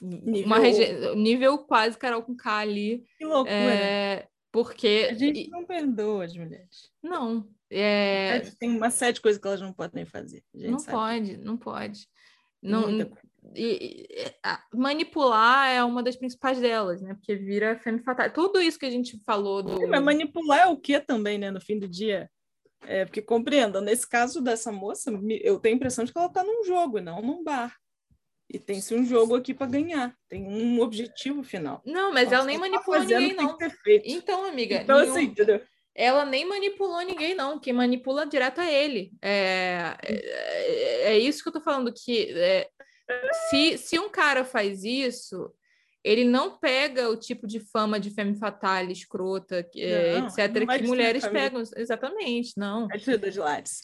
[0.00, 0.46] Nível...
[0.46, 1.14] uma reje...
[1.14, 3.04] nível quase Carol com K ali.
[3.16, 3.54] Que loucura.
[3.54, 4.28] É...
[4.56, 5.08] Porque.
[5.10, 6.90] A gente não perdoa as mulheres.
[7.02, 7.46] Não.
[7.68, 8.40] É...
[8.58, 10.42] Tem uma série de coisas que elas não podem fazer.
[10.54, 10.96] não sabe.
[10.96, 12.08] pode, não pode.
[12.62, 12.90] Não,
[13.54, 14.34] e, e,
[14.74, 17.12] manipular é uma das principais delas, né?
[17.12, 18.30] Porque vira femme fatal.
[18.30, 19.86] Tudo isso que a gente falou do.
[19.88, 21.50] mas manipular é o que também, né?
[21.50, 22.30] No fim do dia.
[22.86, 25.10] É, porque compreenda, nesse caso dessa moça,
[25.42, 27.76] eu tenho a impressão de que ela está num jogo, não num bar.
[28.48, 31.82] E tem-se um jogo aqui para ganhar, tem um objetivo final.
[31.84, 33.58] Não, mas ela nem tá manipulou ninguém, não.
[34.04, 34.76] Então, amiga.
[34.76, 35.12] Então, nenhum...
[35.12, 35.60] assim, entendeu?
[35.96, 37.58] ela nem manipulou ninguém, não.
[37.58, 39.12] Quem manipula direto é ele.
[39.22, 42.68] É, é, é isso que eu tô falando, que é,
[43.48, 45.50] se, se um cara faz isso,
[46.04, 50.76] ele não pega o tipo de fama de femme fatale, escrota, é, não, etc., não
[50.76, 51.62] que mulheres pegam.
[51.74, 52.86] Exatamente, não.
[52.92, 53.80] É de lares.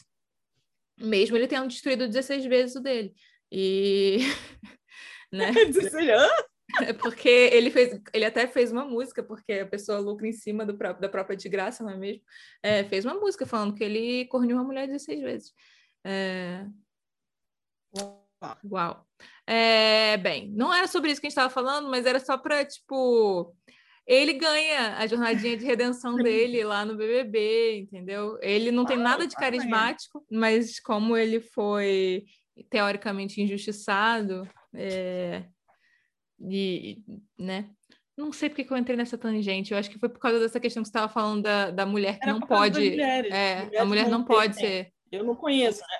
[0.99, 3.13] Mesmo ele tendo destruído 16 vezes o dele.
[3.55, 4.17] E.
[5.31, 5.51] né?
[5.51, 6.43] 16 anos?
[6.81, 10.65] É porque ele fez, ele até fez uma música, porque a pessoa lucra em cima
[10.65, 12.23] do próprio, da própria de graça, não é mesmo?
[12.63, 15.53] É, fez uma música falando que ele corneu uma mulher 16 vezes.
[16.03, 16.65] É...
[18.69, 19.05] Uau.
[19.45, 22.65] É, bem, não era sobre isso que a gente estava falando, mas era só para,
[22.65, 23.55] tipo,
[24.07, 28.37] ele ganha a jornadinha de redenção dele lá no BBB, entendeu?
[28.41, 32.25] Ele não tem nada de carismático, mas como ele foi
[32.69, 35.45] teoricamente injustiçado, é,
[36.39, 37.01] e,
[37.37, 37.69] né?
[38.15, 39.71] Não sei porque que eu entrei nessa tangente.
[39.71, 42.19] Eu acho que foi por causa dessa questão que você estava falando da, da mulher
[42.19, 42.79] que Era não pode.
[42.79, 43.31] Mulheres.
[43.33, 44.93] É, mulheres a mulher não, não pode ser.
[45.11, 45.97] Eu não conheço, né?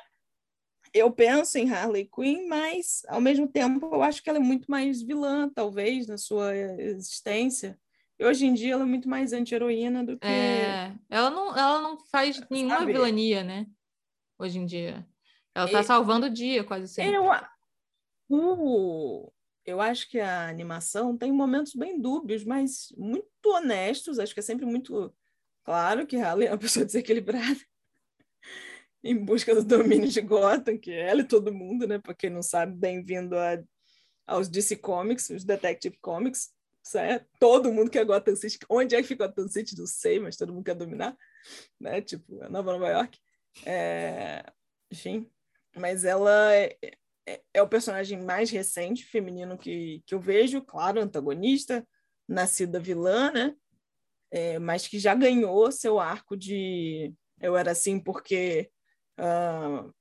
[0.93, 4.69] Eu penso em Harley Quinn, mas ao mesmo tempo eu acho que ela é muito
[4.69, 7.79] mais vilã, talvez, na sua existência.
[8.19, 10.27] E hoje em dia ela é muito mais anti-heroína do que.
[10.27, 12.93] É, ela não, ela não faz nenhuma Sabe?
[12.93, 13.65] vilania, né?
[14.37, 15.03] Hoje em dia.
[15.55, 17.15] Ela tá salvando o dia, quase sempre.
[17.15, 17.25] Eu,
[19.65, 24.19] eu acho que a animação tem momentos bem dúbios, mas muito honestos.
[24.19, 25.13] Acho que é sempre muito
[25.63, 27.59] claro que Harley é uma pessoa desequilibrada
[29.03, 31.99] em busca do domínio de Gotham, que é ela e todo mundo, né?
[31.99, 33.35] Para quem não sabe, bem-vindo
[34.25, 36.51] aos DC Comics, os Detective Comics.
[36.81, 37.25] Certo?
[37.39, 38.59] Todo mundo quer Gotham City.
[38.67, 39.77] Onde é que fica Gotham City?
[39.77, 41.15] Não sei, mas todo mundo quer dominar,
[41.79, 42.01] né?
[42.01, 43.17] Tipo, a Nova Nova York.
[43.65, 44.43] É...
[44.91, 45.31] Enfim,
[45.75, 46.77] mas ela é,
[47.27, 51.85] é, é, o personagem mais recente feminino que, que eu vejo, claro, antagonista,
[52.27, 53.55] nascida vilã, né?
[54.31, 58.71] É, mas que já ganhou seu arco de eu era assim porque
[59.19, 59.93] uh,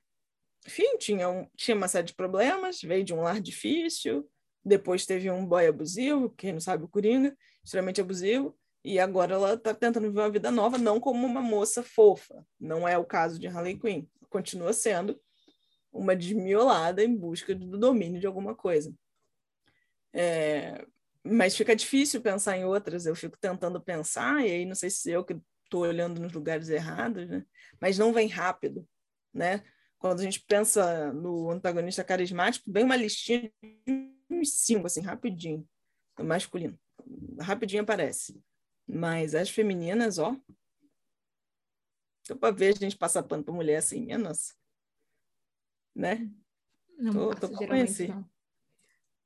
[0.66, 4.28] enfim, tinha, um, tinha uma série de problemas, veio de um lar difícil,
[4.64, 9.54] depois teve um boy abusivo, quem não sabe o Coringa, extremamente abusivo, e agora ela
[9.54, 12.44] está tentando viver uma vida nova, não como uma moça fofa.
[12.58, 14.06] Não é o caso de Harley Quinn.
[14.28, 15.20] Continua sendo
[15.92, 18.94] uma desmiolada em busca do domínio de alguma coisa.
[20.12, 20.84] É,
[21.22, 25.10] mas fica difícil pensar em outras, eu fico tentando pensar, e aí não sei se
[25.10, 27.44] eu que estou olhando nos lugares errados, né?
[27.80, 28.88] mas não vem rápido.
[29.32, 29.62] Né?
[29.98, 35.66] Quando a gente pensa no antagonista carismático, vem uma listinha de uns cinco, assim, rapidinho,
[36.18, 36.78] no masculino.
[37.40, 38.42] Rapidinho aparece.
[38.86, 40.36] Mas as femininas, ó.
[42.40, 44.54] Para ver a gente passar pano para mulher assim, minha nossa
[45.94, 46.28] né?
[46.98, 48.30] Não tô, passa, tô geralmente não.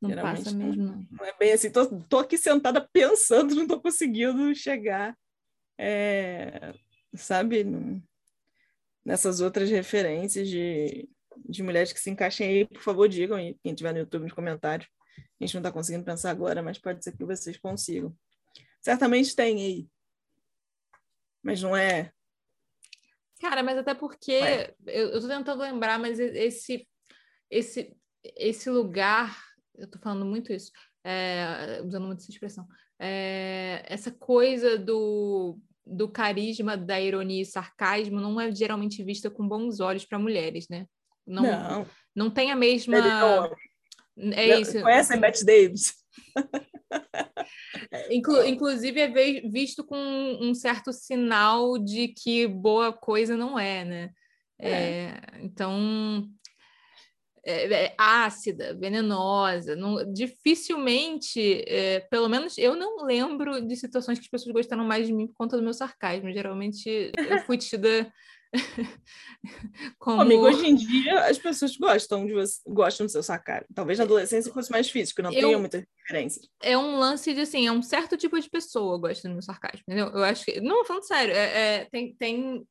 [0.01, 1.07] Não geralmente passa mesmo, não.
[1.11, 5.17] Não é bem assim, tô, tô aqui sentada pensando, não tô conseguindo chegar,
[5.79, 6.75] é,
[7.15, 7.65] sabe,
[9.05, 11.09] nessas outras referências de,
[11.49, 14.33] de mulheres que se encaixem aí, por favor, digam aí, quem tiver no YouTube nos
[14.33, 14.89] comentários.
[15.19, 18.15] A gente não está conseguindo pensar agora, mas pode ser que vocês consigam.
[18.81, 19.89] Certamente tem aí.
[21.43, 22.13] Mas não é
[23.41, 26.89] Cara, mas até porque eu, eu tô tentando lembrar, mas esse
[27.51, 27.95] esse
[28.37, 29.39] esse lugar,
[29.77, 30.73] eu tô falando muito isso,
[31.05, 32.67] é, usando muito essa expressão,
[32.99, 39.47] é, essa coisa do, do carisma, da ironia e sarcasmo não é geralmente vista com
[39.47, 40.87] bons olhos para mulheres, né?
[41.27, 42.97] Não, não, não tem a mesma.
[44.33, 44.81] É isso.
[44.81, 45.95] Conhece a Bette Davis?
[48.11, 49.97] Inclu inclusive é vi visto com
[50.41, 54.11] um certo sinal de que boa coisa não é, né?
[54.59, 54.71] É.
[54.71, 56.27] É, então
[57.45, 64.25] é, é, ácida, venenosa, não, dificilmente, é, pelo menos eu não lembro de situações que
[64.25, 66.33] as pessoas gostaram mais de mim por conta do meu sarcasmo.
[66.33, 68.13] Geralmente eu fui tida
[69.99, 70.21] Como...
[70.21, 73.69] Amigo, hoje em dia as pessoas gostam de você, gostam do seu sarcasmo.
[73.75, 75.49] Talvez na adolescência fosse mais difícil, porque não eu...
[75.49, 76.49] tinha muitas referências.
[76.63, 79.83] É um lance de assim, é um certo tipo de pessoa gosta do meu sarcasmo,
[79.87, 80.09] entendeu?
[80.09, 80.61] Eu acho que.
[80.61, 82.67] Não, falando sério, é, é, tem, tem.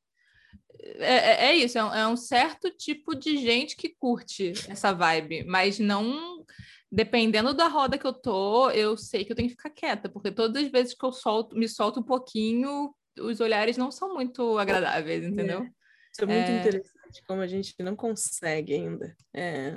[0.82, 4.92] é, é, é isso, é um, é um certo tipo de gente que curte essa
[4.94, 6.44] vibe, mas não
[6.92, 10.32] dependendo da roda que eu tô, eu sei que eu tenho que ficar quieta, porque
[10.32, 14.58] todas as vezes que eu solto, me solto um pouquinho, os olhares não são muito
[14.58, 15.62] agradáveis, entendeu?
[15.62, 15.72] É.
[16.14, 16.60] Isso é muito é...
[16.60, 19.76] interessante, como a gente não consegue ainda é,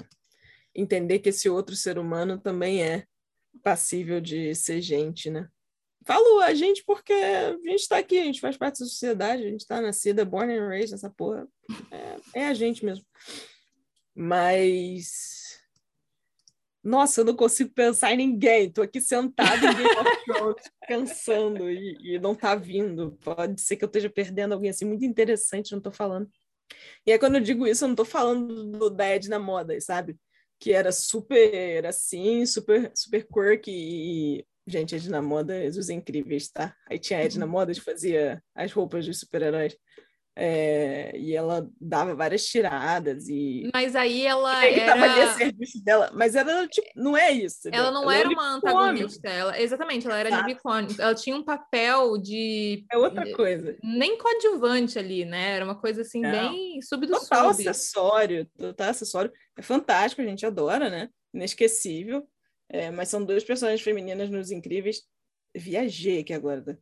[0.75, 3.05] entender que esse outro ser humano também é
[3.63, 5.49] passível de ser gente, né?
[6.07, 9.51] Falo a gente porque a gente está aqui, a gente faz parte da sociedade, a
[9.51, 11.47] gente está nascida, born and raised nessa porra.
[11.91, 13.05] É, é a gente mesmo.
[14.15, 15.38] Mas.
[16.83, 18.71] Nossa, eu não consigo pensar em ninguém.
[18.71, 23.19] Tô aqui sentado em Game of Thrones, pensando e, e, não tá vindo.
[23.23, 26.31] Pode ser que eu esteja perdendo alguém assim muito interessante, não tô falando.
[27.07, 30.17] E aí, quando eu digo isso, eu não tô falando do Dead na moda, sabe?
[30.61, 36.77] Que era super assim, super, super quirky e Gente, Edna Modas, os incríveis, tá?
[36.91, 37.53] Aí tinha a Edna uhum.
[37.53, 39.75] Modas, fazia as roupas dos super-heróis.
[40.41, 45.83] É, e ela dava várias tiradas e mas aí ela e era ali a serviço
[45.83, 47.81] dela mas ela tipo não é isso entendeu?
[47.81, 52.17] ela não ela era uma antagonista ela exatamente ela era Libicone ela tinha um papel
[52.19, 56.31] de é outra coisa nem coadjuvante ali né era uma coisa assim não.
[56.31, 57.69] bem sub do total sub.
[57.69, 62.25] acessório total acessório é fantástico a gente adora né inesquecível
[62.69, 65.03] é, mas são duas personagens femininas nos Incríveis.
[65.57, 66.79] Viajei aqui agora.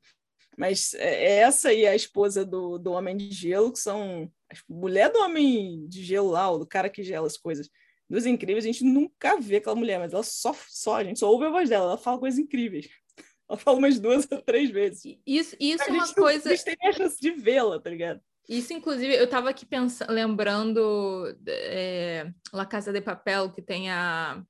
[0.57, 4.54] Mas é, é essa e a esposa do, do Homem de Gelo, que são a
[4.68, 7.68] mulher do Homem de Gelo lá, do cara que gela as coisas.
[8.09, 11.30] Dos Incríveis, a gente nunca vê aquela mulher, mas ela só, só a gente só
[11.30, 12.88] ouve a voz dela, ela fala coisas incríveis.
[13.48, 15.04] Ela fala umas duas ou três vezes.
[15.24, 16.50] Isso, isso é uma coisa.
[16.50, 18.20] A gente tem a chance de vê-la, tá ligado?
[18.48, 24.44] Isso, inclusive, eu estava aqui pensando, lembrando é, La Casa de Papel, que tem a,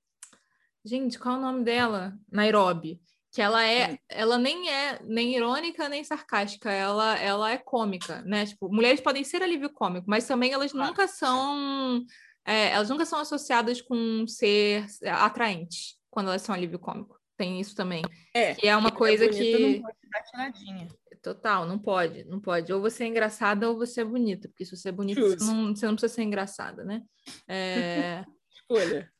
[0.86, 2.16] Gente, qual é o nome dela?
[2.30, 3.02] Nairobi.
[3.37, 8.47] Que ela é, ela nem é nem irônica nem sarcástica, ela, ela é cômica, né?
[8.47, 10.87] Tipo, mulheres podem ser alívio cômico, mas também elas ah.
[10.87, 12.03] nunca são
[12.47, 17.20] é, elas nunca são associadas com ser atraentes quando elas são alívio cômico.
[17.37, 18.01] Tem isso também.
[18.32, 19.80] É, que é uma coisa é que.
[19.80, 22.72] Não Total, não pode, não pode.
[22.72, 25.76] Ou você é engraçada ou você é bonita, porque se você é bonita, você não,
[25.76, 27.03] você não, precisa ser engraçada, né?
[27.47, 28.24] É...
[28.51, 29.14] Escolha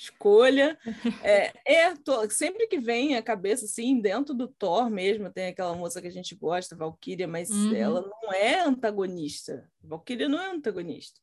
[0.00, 0.78] escolha.
[1.22, 5.74] É, é tô, sempre que vem a cabeça, assim, dentro do Thor mesmo, tem aquela
[5.74, 7.74] moça que a gente gosta, Valkyria, mas uhum.
[7.74, 9.70] ela não é antagonista.
[9.82, 11.20] Valkyria não é antagonista.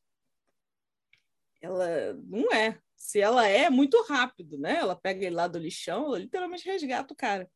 [1.60, 2.78] Ela não é.
[2.96, 4.76] Se ela é, é muito rápido, né?
[4.76, 7.50] Ela pega ele lá do lixão, ela literalmente resgata o cara.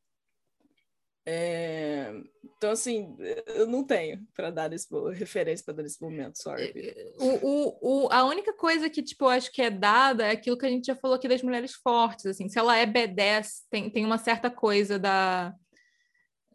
[1.24, 2.12] É...
[2.56, 3.16] Então, assim,
[3.46, 6.72] eu não tenho para dar esse, referência para dar nesse momento, sorry.
[6.74, 10.30] É, o, o, o, a única coisa que, tipo, eu acho que é dada é
[10.32, 12.48] aquilo que a gente já falou aqui das mulheres fortes, assim.
[12.48, 15.54] Se ela é B10, tem, tem uma certa coisa da,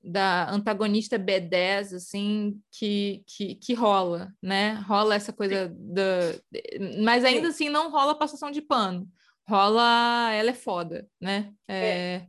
[0.04, 4.74] da antagonista B10, assim, que, que, que rola, né?
[4.88, 6.34] Rola essa coisa da...
[7.04, 7.66] Mas ainda Sim.
[7.66, 9.08] assim não rola passação de pano.
[9.48, 10.32] Rola...
[10.34, 11.54] Ela é foda, né?
[11.68, 11.76] É...
[11.76, 12.28] é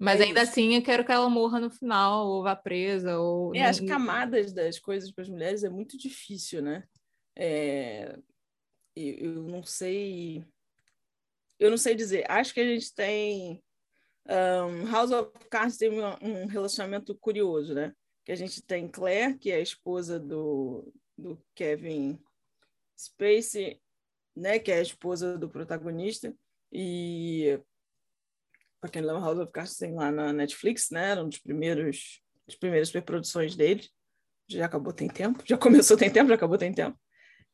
[0.00, 0.52] mas é ainda isso.
[0.52, 3.54] assim eu quero que ela morra no final, ou vá presa, ou.
[3.54, 6.84] É, as camadas das coisas para as mulheres é muito difícil, né?
[7.36, 8.18] É...
[8.96, 10.42] Eu, eu não sei.
[11.58, 12.24] Eu não sei dizer.
[12.30, 13.62] Acho que a gente tem.
[14.26, 17.94] Um, House of Cards tem um, um relacionamento curioso, né?
[18.24, 22.18] Que a gente tem Claire, que é a esposa do, do Kevin
[22.98, 23.78] Spacey,
[24.34, 24.58] né?
[24.58, 26.34] Que é a esposa do protagonista.
[26.72, 27.60] E
[28.80, 31.10] para quem lembra, House of Cards tem lá na Netflix, né?
[31.10, 33.86] Era um dos primeiros, das primeiras produções dele.
[34.48, 36.98] Já acabou tem tempo, já começou tem tempo, já acabou tem tempo.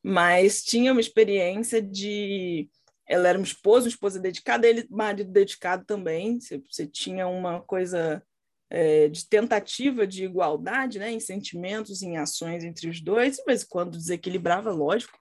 [0.03, 2.71] Mas tinha uma experiência de
[3.09, 6.39] ela era uma esposa, uma esposa dedicada, ele marido dedicado também.
[6.41, 8.23] Você tinha uma coisa
[8.69, 13.97] é, de tentativa de igualdade, né, em sentimentos, em ações entre os dois, mas quando
[13.97, 15.17] desequilibrava, lógico,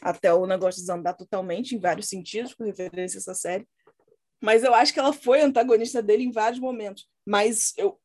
[0.00, 3.66] até o negócio desandar totalmente em vários sentidos, com referência a essa série.
[4.44, 7.08] Mas eu acho que ela foi antagonista dele em vários momentos.
[7.26, 7.98] Mas eu,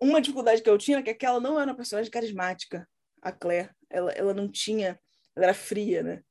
[0.00, 2.88] uma dificuldade que eu tinha é que aquela não era uma personagem carismática,
[3.20, 3.68] a Claire.
[3.90, 4.98] Ela, ela não tinha,
[5.36, 6.22] ela era fria, né?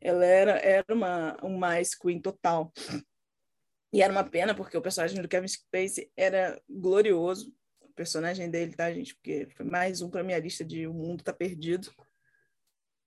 [0.00, 2.72] Ela era, era uma, uma Ice Queen total.
[3.92, 7.54] E era uma pena, porque o personagem do Kevin Spacey era glorioso.
[7.82, 9.14] O personagem dele, tá, gente?
[9.14, 11.92] Porque foi mais um para minha lista de O Mundo Tá Perdido.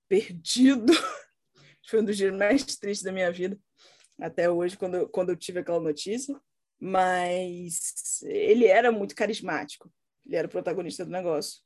[0.07, 0.93] Perdido!
[1.89, 3.59] foi um dos dias mais tristes da minha vida
[4.19, 6.39] até hoje, quando, quando eu tive aquela notícia,
[6.79, 9.91] mas ele era muito carismático,
[10.25, 11.61] ele era o protagonista do negócio.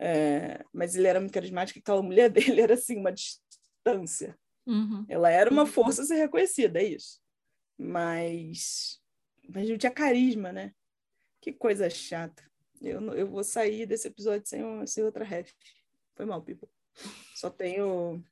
[0.00, 4.38] É, mas ele era muito carismático e aquela mulher dele era assim, uma distância.
[4.66, 5.04] Uhum.
[5.08, 7.20] Ela era uma força a ser reconhecida, é isso.
[7.76, 9.00] Mas,
[9.48, 10.72] mas não tinha carisma, né?
[11.40, 12.48] Que coisa chata.
[12.80, 15.52] Eu, eu vou sair desse episódio sem, sem outra ref.
[16.14, 16.68] Foi mal, Pipo.
[17.34, 18.22] Só tenho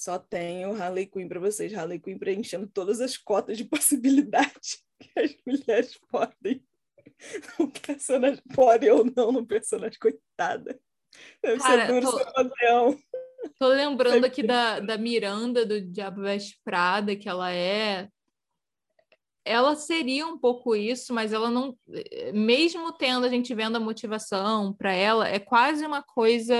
[0.00, 1.74] só tenho Harley Quinn para vocês.
[1.74, 6.64] Harley Quinn preenchendo todas as cotas de possibilidade que as mulheres podem
[7.58, 10.80] no personagem, podem ou não no personagem, coitada.
[11.42, 12.98] Deve Cara, ser duro tô- ser padrão.
[13.58, 18.08] Tô lembrando aqui da, da Miranda, do Diabo Veste Prada, que ela é.
[19.44, 21.76] Ela seria um pouco isso, mas ela não.
[22.32, 26.54] Mesmo tendo a gente vendo a motivação para ela, é quase uma coisa.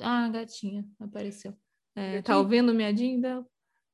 [0.00, 1.54] Ah, gatinha apareceu.
[1.96, 2.72] É, tá ouvindo
[3.20, 3.44] dela?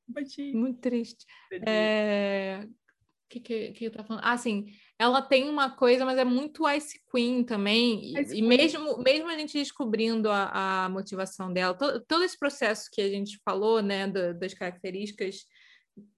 [0.07, 0.53] Bati.
[0.53, 1.25] Muito triste.
[1.65, 2.67] É...
[2.67, 4.23] O que, que, que eu tava falando?
[4.25, 4.67] Ah, sim.
[4.99, 8.03] Ela tem uma coisa, mas é muito Ice Queen também.
[8.13, 8.47] E, Ice e Queen.
[8.47, 13.09] mesmo, mesmo a gente descobrindo a, a motivação dela, to- todo esse processo que a
[13.09, 15.45] gente falou, né, da- das características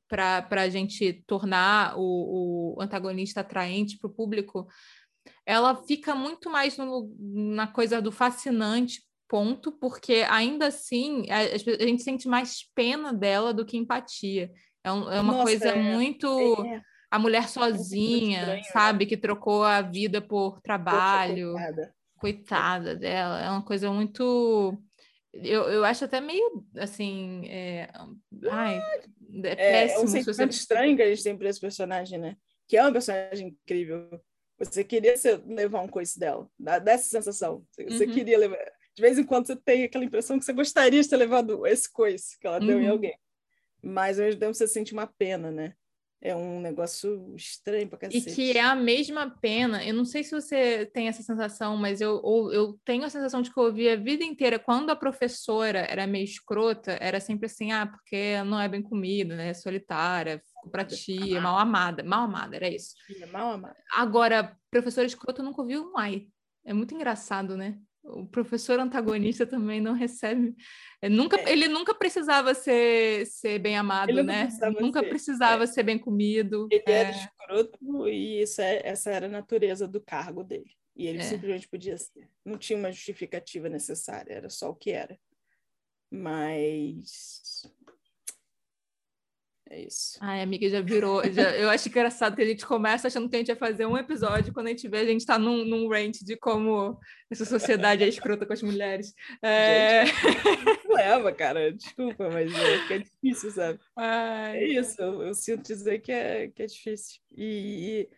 [0.10, 4.68] para a gente tornar o, o antagonista atraente para o público,
[5.46, 11.58] ela fica muito mais no- na coisa do fascinante, ponto, porque ainda assim a, a
[11.88, 14.52] gente sente mais pena dela do que empatia.
[14.84, 15.76] É, um- é uma Nossa, coisa é.
[15.76, 16.28] muito
[16.66, 18.64] É, a mulher muito sozinha, estranho, né?
[18.72, 21.96] sabe, que trocou a vida por trabalho, poxa, coitada.
[22.20, 24.78] coitada dela, é uma coisa muito.
[25.34, 27.46] Eu, eu acho até meio assim.
[27.48, 27.90] É...
[28.50, 28.78] Ai,
[29.44, 29.56] é É, é
[29.88, 30.04] péssimo.
[30.04, 32.38] um se você- sentimento estranho que a gente tem por esse personagem, né?
[32.68, 34.10] Que é uma personagem incrível.
[34.58, 35.14] Você queria
[35.46, 37.66] levar um coice dela, dá, dá essa sensação.
[37.72, 38.12] Você, você Uhum.
[38.14, 38.58] queria levar.
[38.96, 41.92] De vez em quando você tem aquela impressão que você gostaria de ter levado esse
[41.92, 42.92] coice que ela deu em Uhum.
[42.92, 43.18] alguém.
[43.84, 45.74] Mas ao mesmo tempo você sente uma pena, né?
[46.22, 48.34] É um negócio estranho pra E cacete.
[48.36, 49.84] que é a mesma pena.
[49.86, 53.42] Eu não sei se você tem essa sensação, mas eu, ou- eu tenho a sensação
[53.42, 57.46] de que eu ouvi a vida inteira, quando a professora era meio escrota, era sempre
[57.48, 59.50] assim, ah, porque não é bem comida, né?
[59.50, 62.02] É solitária, ficou pra tia, mal amada.
[62.02, 62.96] Mal amada, era isso.
[63.22, 63.76] É mal amada.
[63.92, 66.28] Agora, professor escroto eu nunca ouvi um ai.
[66.64, 67.78] É muito engraçado, né?
[68.08, 70.56] O professor antagonista também não recebe.
[71.02, 71.52] é, nunca, É.
[71.52, 74.44] Ele nunca precisava ser, ser bem amado, Ele né?
[74.44, 76.68] precisava Nunca ser, precisava ser bem comido.
[76.72, 76.92] Ele é.
[76.92, 80.72] era escroto e isso é, essa era a natureza do cargo dele.
[80.96, 81.22] E ele É.
[81.24, 82.30] simplesmente podia ser.
[82.46, 85.18] Não tinha uma justificativa necessária, era só o que era.
[86.12, 87.64] Mas.
[89.70, 90.18] É isso.
[90.22, 91.24] Ai, amiga, já virou.
[91.32, 93.98] já- eu acho engraçado que a gente começa achando que a gente ia fazer um
[93.98, 97.00] episódio, quando a gente vê, a gente tá num, num rant de como
[97.32, 99.14] essa sociedade é escrota com as mulheres.
[99.42, 100.04] É...
[100.88, 103.80] Leva, cara, desculpa, mas é, é difícil, sabe?
[103.96, 107.20] Ai, É isso, eu, eu sinto dizer que é, que é difícil.
[107.36, 108.10] E, e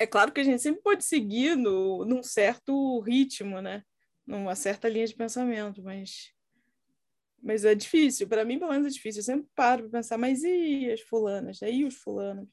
[0.00, 3.82] é claro que a gente sempre pode seguir no, num certo ritmo, né?
[4.26, 6.32] Numa certa linha de pensamento, mas,
[7.42, 8.28] mas é difícil.
[8.28, 9.20] Para mim, pelo menos, é difícil.
[9.20, 11.60] Eu sempre paro para pensar, mas e as fulanas?
[11.60, 11.70] né?
[11.70, 12.48] E os fulanos?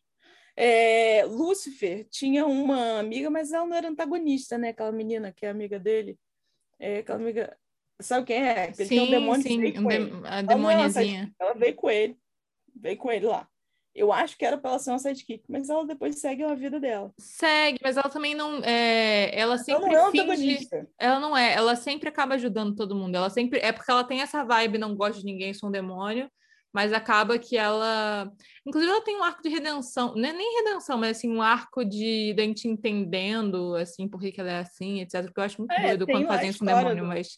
[0.55, 4.69] É, Lúcifer tinha uma amiga, mas ela não era antagonista, né?
[4.69, 6.17] Aquela menina que é amiga dele.
[6.79, 7.57] É, aquela amiga.
[8.01, 8.65] Sabe quem é?
[8.65, 11.33] Ele tem um sim, demônio que sim, um de- a Ela é demoniazinha.
[11.39, 12.17] Ela veio com ele.
[12.75, 13.49] Veio com ele lá.
[13.95, 16.79] Eu acho que era para ela ser uma sidekick, mas ela depois segue a vida
[16.81, 17.13] dela.
[17.17, 18.61] Segue, mas ela também não.
[18.63, 19.31] É...
[19.33, 20.21] Ela Ela sempre não é finge.
[20.23, 20.87] antagonista.
[20.99, 23.15] Ela não é, ela sempre acaba ajudando todo mundo.
[23.15, 26.29] Ela sempre é porque ela tem essa vibe, não gosta de ninguém, sou um demônio,
[26.73, 28.29] mas acaba que ela,
[28.65, 31.85] inclusive ela tem um arco de redenção, não é nem redenção, mas assim um arco
[31.85, 35.23] de da gente entendendo assim por que, que ela é assim, etc.
[35.23, 37.37] Porque eu acho muito É, doido quando fazem isso com demônio, do- mas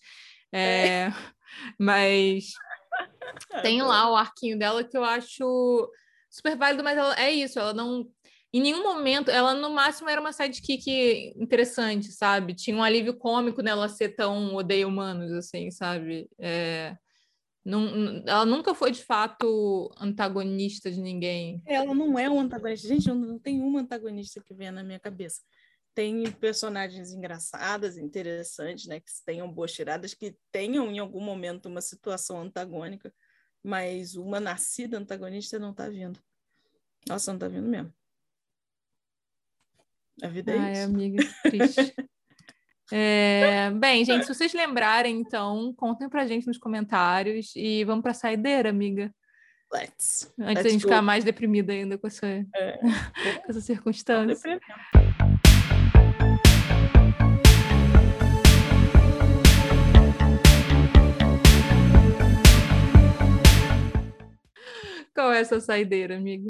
[0.51, 1.10] é,
[1.80, 2.45] mas
[3.62, 5.88] tem lá o arquinho dela que eu acho
[6.30, 8.09] super válido, mas ela é isso, ela não.
[8.53, 12.53] Em nenhum momento, ela no máximo era uma sidekick interessante, sabe?
[12.53, 16.30] Tinha um alívio cômico nela ser tão odeia humanos, assim, sabe?
[16.39, 16.95] É,
[17.67, 21.62] não, ela nunca foi de fato antagonista de ninguém.
[21.66, 22.87] Ela não é um antagonista.
[22.87, 25.41] Gente, não tem uma antagonista que venha na minha cabeça.
[25.93, 29.01] Tem personagens engraçadas, interessantes, né?
[29.01, 33.13] Que tenham boas tiradas, que tenham em algum momento uma situação antagônica,
[33.68, 36.18] mas uma nascida antagonista não tá vindo.
[37.08, 37.94] Nossa, não tá vindo mesmo.
[40.24, 40.84] A vida é Ai, isso.
[40.84, 41.94] amiga, que triste.
[42.89, 48.14] É, bem, gente, se vocês lembrarem, então, contem pra gente nos comentários e vamos pra
[48.14, 49.14] saideira, amiga.
[49.74, 50.34] Let's.
[50.39, 50.88] Antes da Let's gente go.
[50.88, 52.78] ficar mais deprimida ainda com essa, É.
[53.44, 54.58] com essa circunstância.
[65.18, 66.46] Qual é essa saideira, amiga?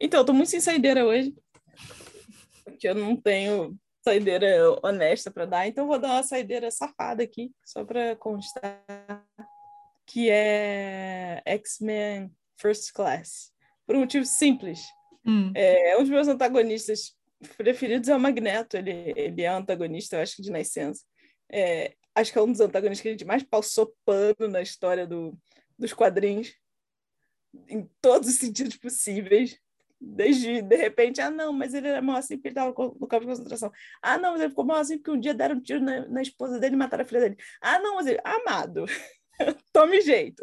[0.00, 1.34] Então, eu tô muito sem saideira hoje.
[2.64, 4.48] Porque eu não tenho saideira
[4.82, 8.82] honesta para dar, então vou dar uma saideira safada aqui, só para constar,
[10.06, 13.52] que é X-Men First Class.
[13.86, 14.80] Por um motivo simples.
[15.26, 17.14] Hum, É um dos meus antagonistas
[17.58, 21.04] preferidos é o Magneto, ele, ele é antagonista, eu acho que de nascença.
[21.52, 25.06] É, acho que é um dos antagonistas que a gente mais passou pano na história
[25.06, 25.38] do,
[25.78, 26.54] dos quadrinhos,
[27.68, 29.58] em todos os sentidos possíveis.
[30.04, 33.20] Desde, de repente, ah, não, mas ele era mal assim porque ele estava no campo
[33.20, 33.70] de concentração.
[34.02, 36.22] Ah, não, mas ele ficou mal assim porque um dia deram um tiro na, na
[36.22, 37.36] esposa dele e mataram a filha dele.
[37.60, 38.84] Ah, não, mas ele, amado,
[39.72, 40.42] tome jeito.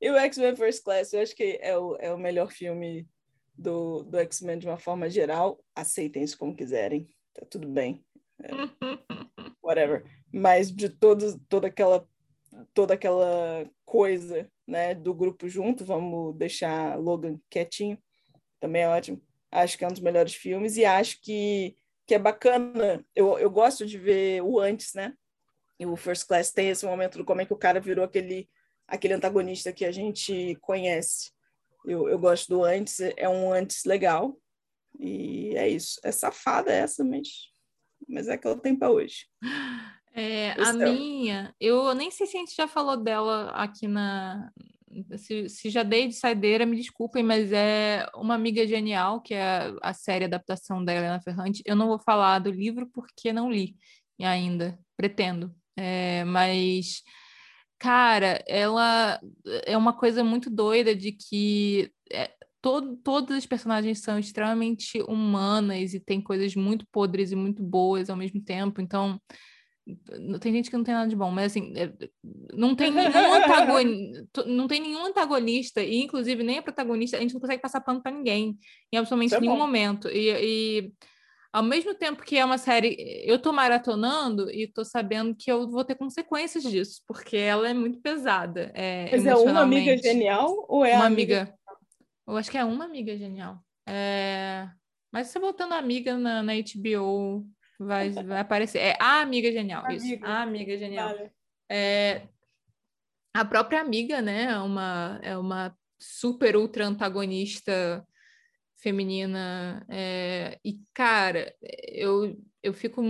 [0.00, 3.06] E o X-Men First Class, eu acho que é o, é o melhor filme
[3.54, 5.62] do, do X-Men de uma forma geral.
[5.74, 8.02] Aceitem isso como quiserem, tá tudo bem.
[8.42, 8.48] É,
[9.62, 10.04] whatever.
[10.32, 12.08] Mas de todos, toda aquela
[12.72, 17.98] toda aquela coisa né, do grupo junto, vamos deixar Logan quietinho
[18.60, 19.22] também é ótimo.
[19.50, 21.76] Acho que é um dos melhores filmes e acho que,
[22.06, 23.04] que é bacana.
[23.14, 25.14] Eu, eu gosto de ver o antes, né?
[25.78, 28.48] E o First Class tem esse momento do como é que o cara virou aquele,
[28.86, 31.32] aquele antagonista que a gente conhece.
[31.86, 34.36] Eu, eu gosto do antes, é um antes legal.
[34.98, 36.00] E é isso.
[36.02, 37.28] É safada essa, mas,
[38.08, 39.26] mas é que ela tem para hoje.
[40.20, 44.50] É, a minha, eu nem sei se a gente já falou dela aqui na,
[45.16, 49.72] se, se já dei de saideira, me desculpem, mas é Uma Amiga Genial, que é
[49.82, 51.62] a série adaptação da Helena Ferrante.
[51.64, 53.76] Eu não vou falar do livro porque não li
[54.20, 55.54] ainda, pretendo.
[55.76, 57.02] É, mas,
[57.78, 59.20] cara, ela
[59.64, 65.94] é uma coisa muito doida de que é, todo, todas as personagens são extremamente humanas
[65.94, 68.80] e tem coisas muito podres e muito boas ao mesmo tempo.
[68.80, 69.20] Então,
[70.40, 71.92] tem gente que não tem nada de bom, mas assim, é,
[72.52, 77.34] não tem nenhum antagonista, não tem nenhum antagonista, e inclusive nem a protagonista, a gente
[77.34, 78.58] não consegue passar pano para ninguém
[78.92, 79.60] em absolutamente é nenhum bom.
[79.60, 80.08] momento.
[80.08, 80.92] E, e,
[81.52, 85.68] ao mesmo tempo que é uma série, eu tô maratonando e tô sabendo que eu
[85.68, 88.70] vou ter consequências disso, porque ela é muito pesada.
[88.74, 91.42] É, mas é uma amiga genial ou é uma amiga?
[91.42, 91.58] amiga?
[92.26, 93.58] Eu acho que é uma amiga genial.
[93.88, 94.68] É...
[95.10, 97.46] Mas você botando amiga na, na HBO
[97.78, 98.78] Vai, vai aparecer.
[98.78, 100.04] É a amiga genial, amiga.
[100.04, 100.24] isso.
[100.24, 101.08] A amiga genial.
[101.08, 101.30] Vale.
[101.70, 102.22] É,
[103.32, 104.44] a própria amiga, né?
[104.44, 108.04] É uma, é uma super ultra antagonista
[108.82, 109.84] feminina.
[109.88, 113.02] É, e, cara, eu, eu fico.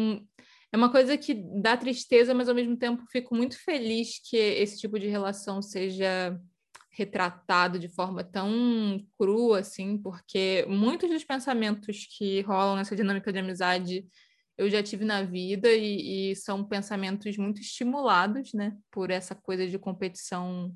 [0.71, 1.33] É uma coisa que
[1.63, 6.39] dá tristeza, mas ao mesmo tempo fico muito feliz que esse tipo de relação seja
[6.91, 13.39] retratado de forma tão crua, assim, porque muitos dos pensamentos que rolam nessa dinâmica de
[13.39, 14.05] amizade
[14.59, 19.69] eu já tive na vida e, e, são pensamentos muito estimulados, né, por essa coisa
[19.69, 20.75] de competição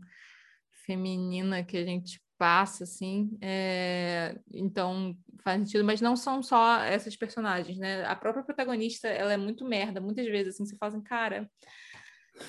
[0.87, 4.39] feminina que a gente passa, assim, é...
[4.53, 9.37] então faz sentido, mas não são só essas personagens, né, a própria protagonista, ela é
[9.37, 11.51] muito merda, muitas vezes, assim, você fala assim, cara,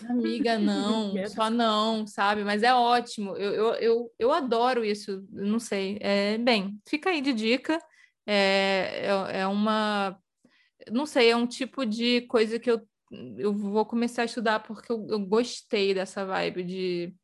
[0.08, 5.60] amiga, não, só não, sabe, mas é ótimo, eu, eu, eu, eu adoro isso, não
[5.60, 7.80] sei, é, bem, fica aí de dica,
[8.26, 10.18] é, é, é uma
[10.92, 12.82] não sei, é um tipo de coisa que eu,
[13.38, 17.16] eu vou começar a estudar porque eu, eu gostei dessa vibe de,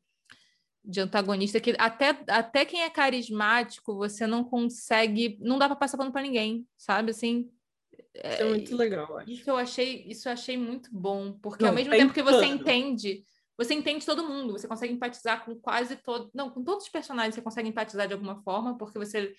[0.84, 5.98] de antagonista, que até, até quem é carismático, você não consegue, não dá para passar
[5.98, 7.11] pano para ninguém, sabe?
[7.11, 7.49] Assim,
[8.15, 9.31] isso é muito legal, acho.
[9.31, 12.45] Isso eu achei, isso eu achei muito bom, porque não, ao mesmo tempo que você
[12.45, 13.23] entende,
[13.57, 17.36] você entende todo mundo, você consegue empatizar com quase todo, não, com todos os personagens
[17.36, 19.34] você consegue empatizar de alguma forma, porque você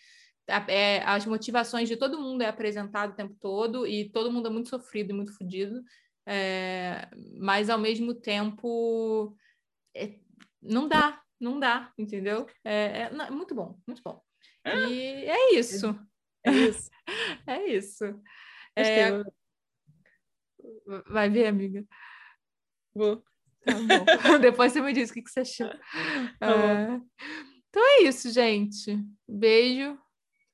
[0.68, 4.51] é, as motivações de todo mundo é apresentado o tempo todo e todo mundo é
[4.51, 5.82] muito sofrido e muito fodido,
[6.27, 7.09] é,
[7.39, 9.36] mas ao mesmo tempo
[9.94, 10.18] é,
[10.60, 12.47] não dá, não dá, entendeu?
[12.64, 14.22] É, é, é muito bom, muito bom.
[14.64, 15.98] E é isso.
[16.44, 16.90] É isso.
[17.47, 18.05] é isso.
[18.77, 19.10] É,
[21.09, 21.85] vai ver, amiga?
[22.94, 23.22] Vou.
[23.64, 24.05] Tá bom.
[24.40, 25.70] Depois você me diz o que, que você achou.
[26.39, 27.01] Tá
[27.68, 28.98] então é isso, gente.
[29.28, 29.98] Beijo.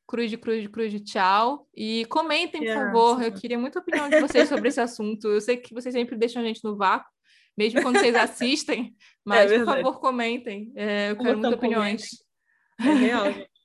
[0.06, 1.68] Cruz de Cruz de Cruz de Tchau.
[1.74, 3.22] E comentem, por favor.
[3.22, 5.28] Eu queria muita opinião de vocês sobre esse assunto.
[5.28, 7.10] Eu sei que vocês sempre deixam a gente no vácuo,
[7.56, 10.72] mesmo quando vocês assistem, mas é por favor, comentem.
[10.76, 12.08] É, eu quero muitas opiniões.
[12.78, 13.24] É real.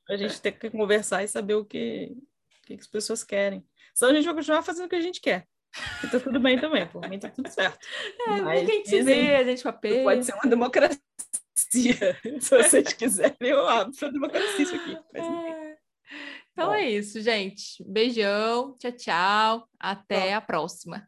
[0.09, 3.63] A gente tem que conversar e saber o que, o que as pessoas querem.
[3.93, 5.47] Senão a gente vai continuar fazendo o que a gente quer.
[6.03, 7.79] E tá tudo bem também, por mim tá tudo certo.
[8.27, 10.03] É, Mas, ninguém te vê, a gente papel.
[10.03, 10.99] Pode ser uma democracia.
[11.67, 14.97] Se vocês quiserem, eu abro pra democracia isso aqui.
[15.13, 15.60] Mas, enfim.
[16.51, 16.73] Então Bom.
[16.73, 17.83] é isso, gente.
[17.87, 19.67] Beijão, tchau, tchau.
[19.79, 20.37] Até Bom.
[20.37, 21.07] a próxima.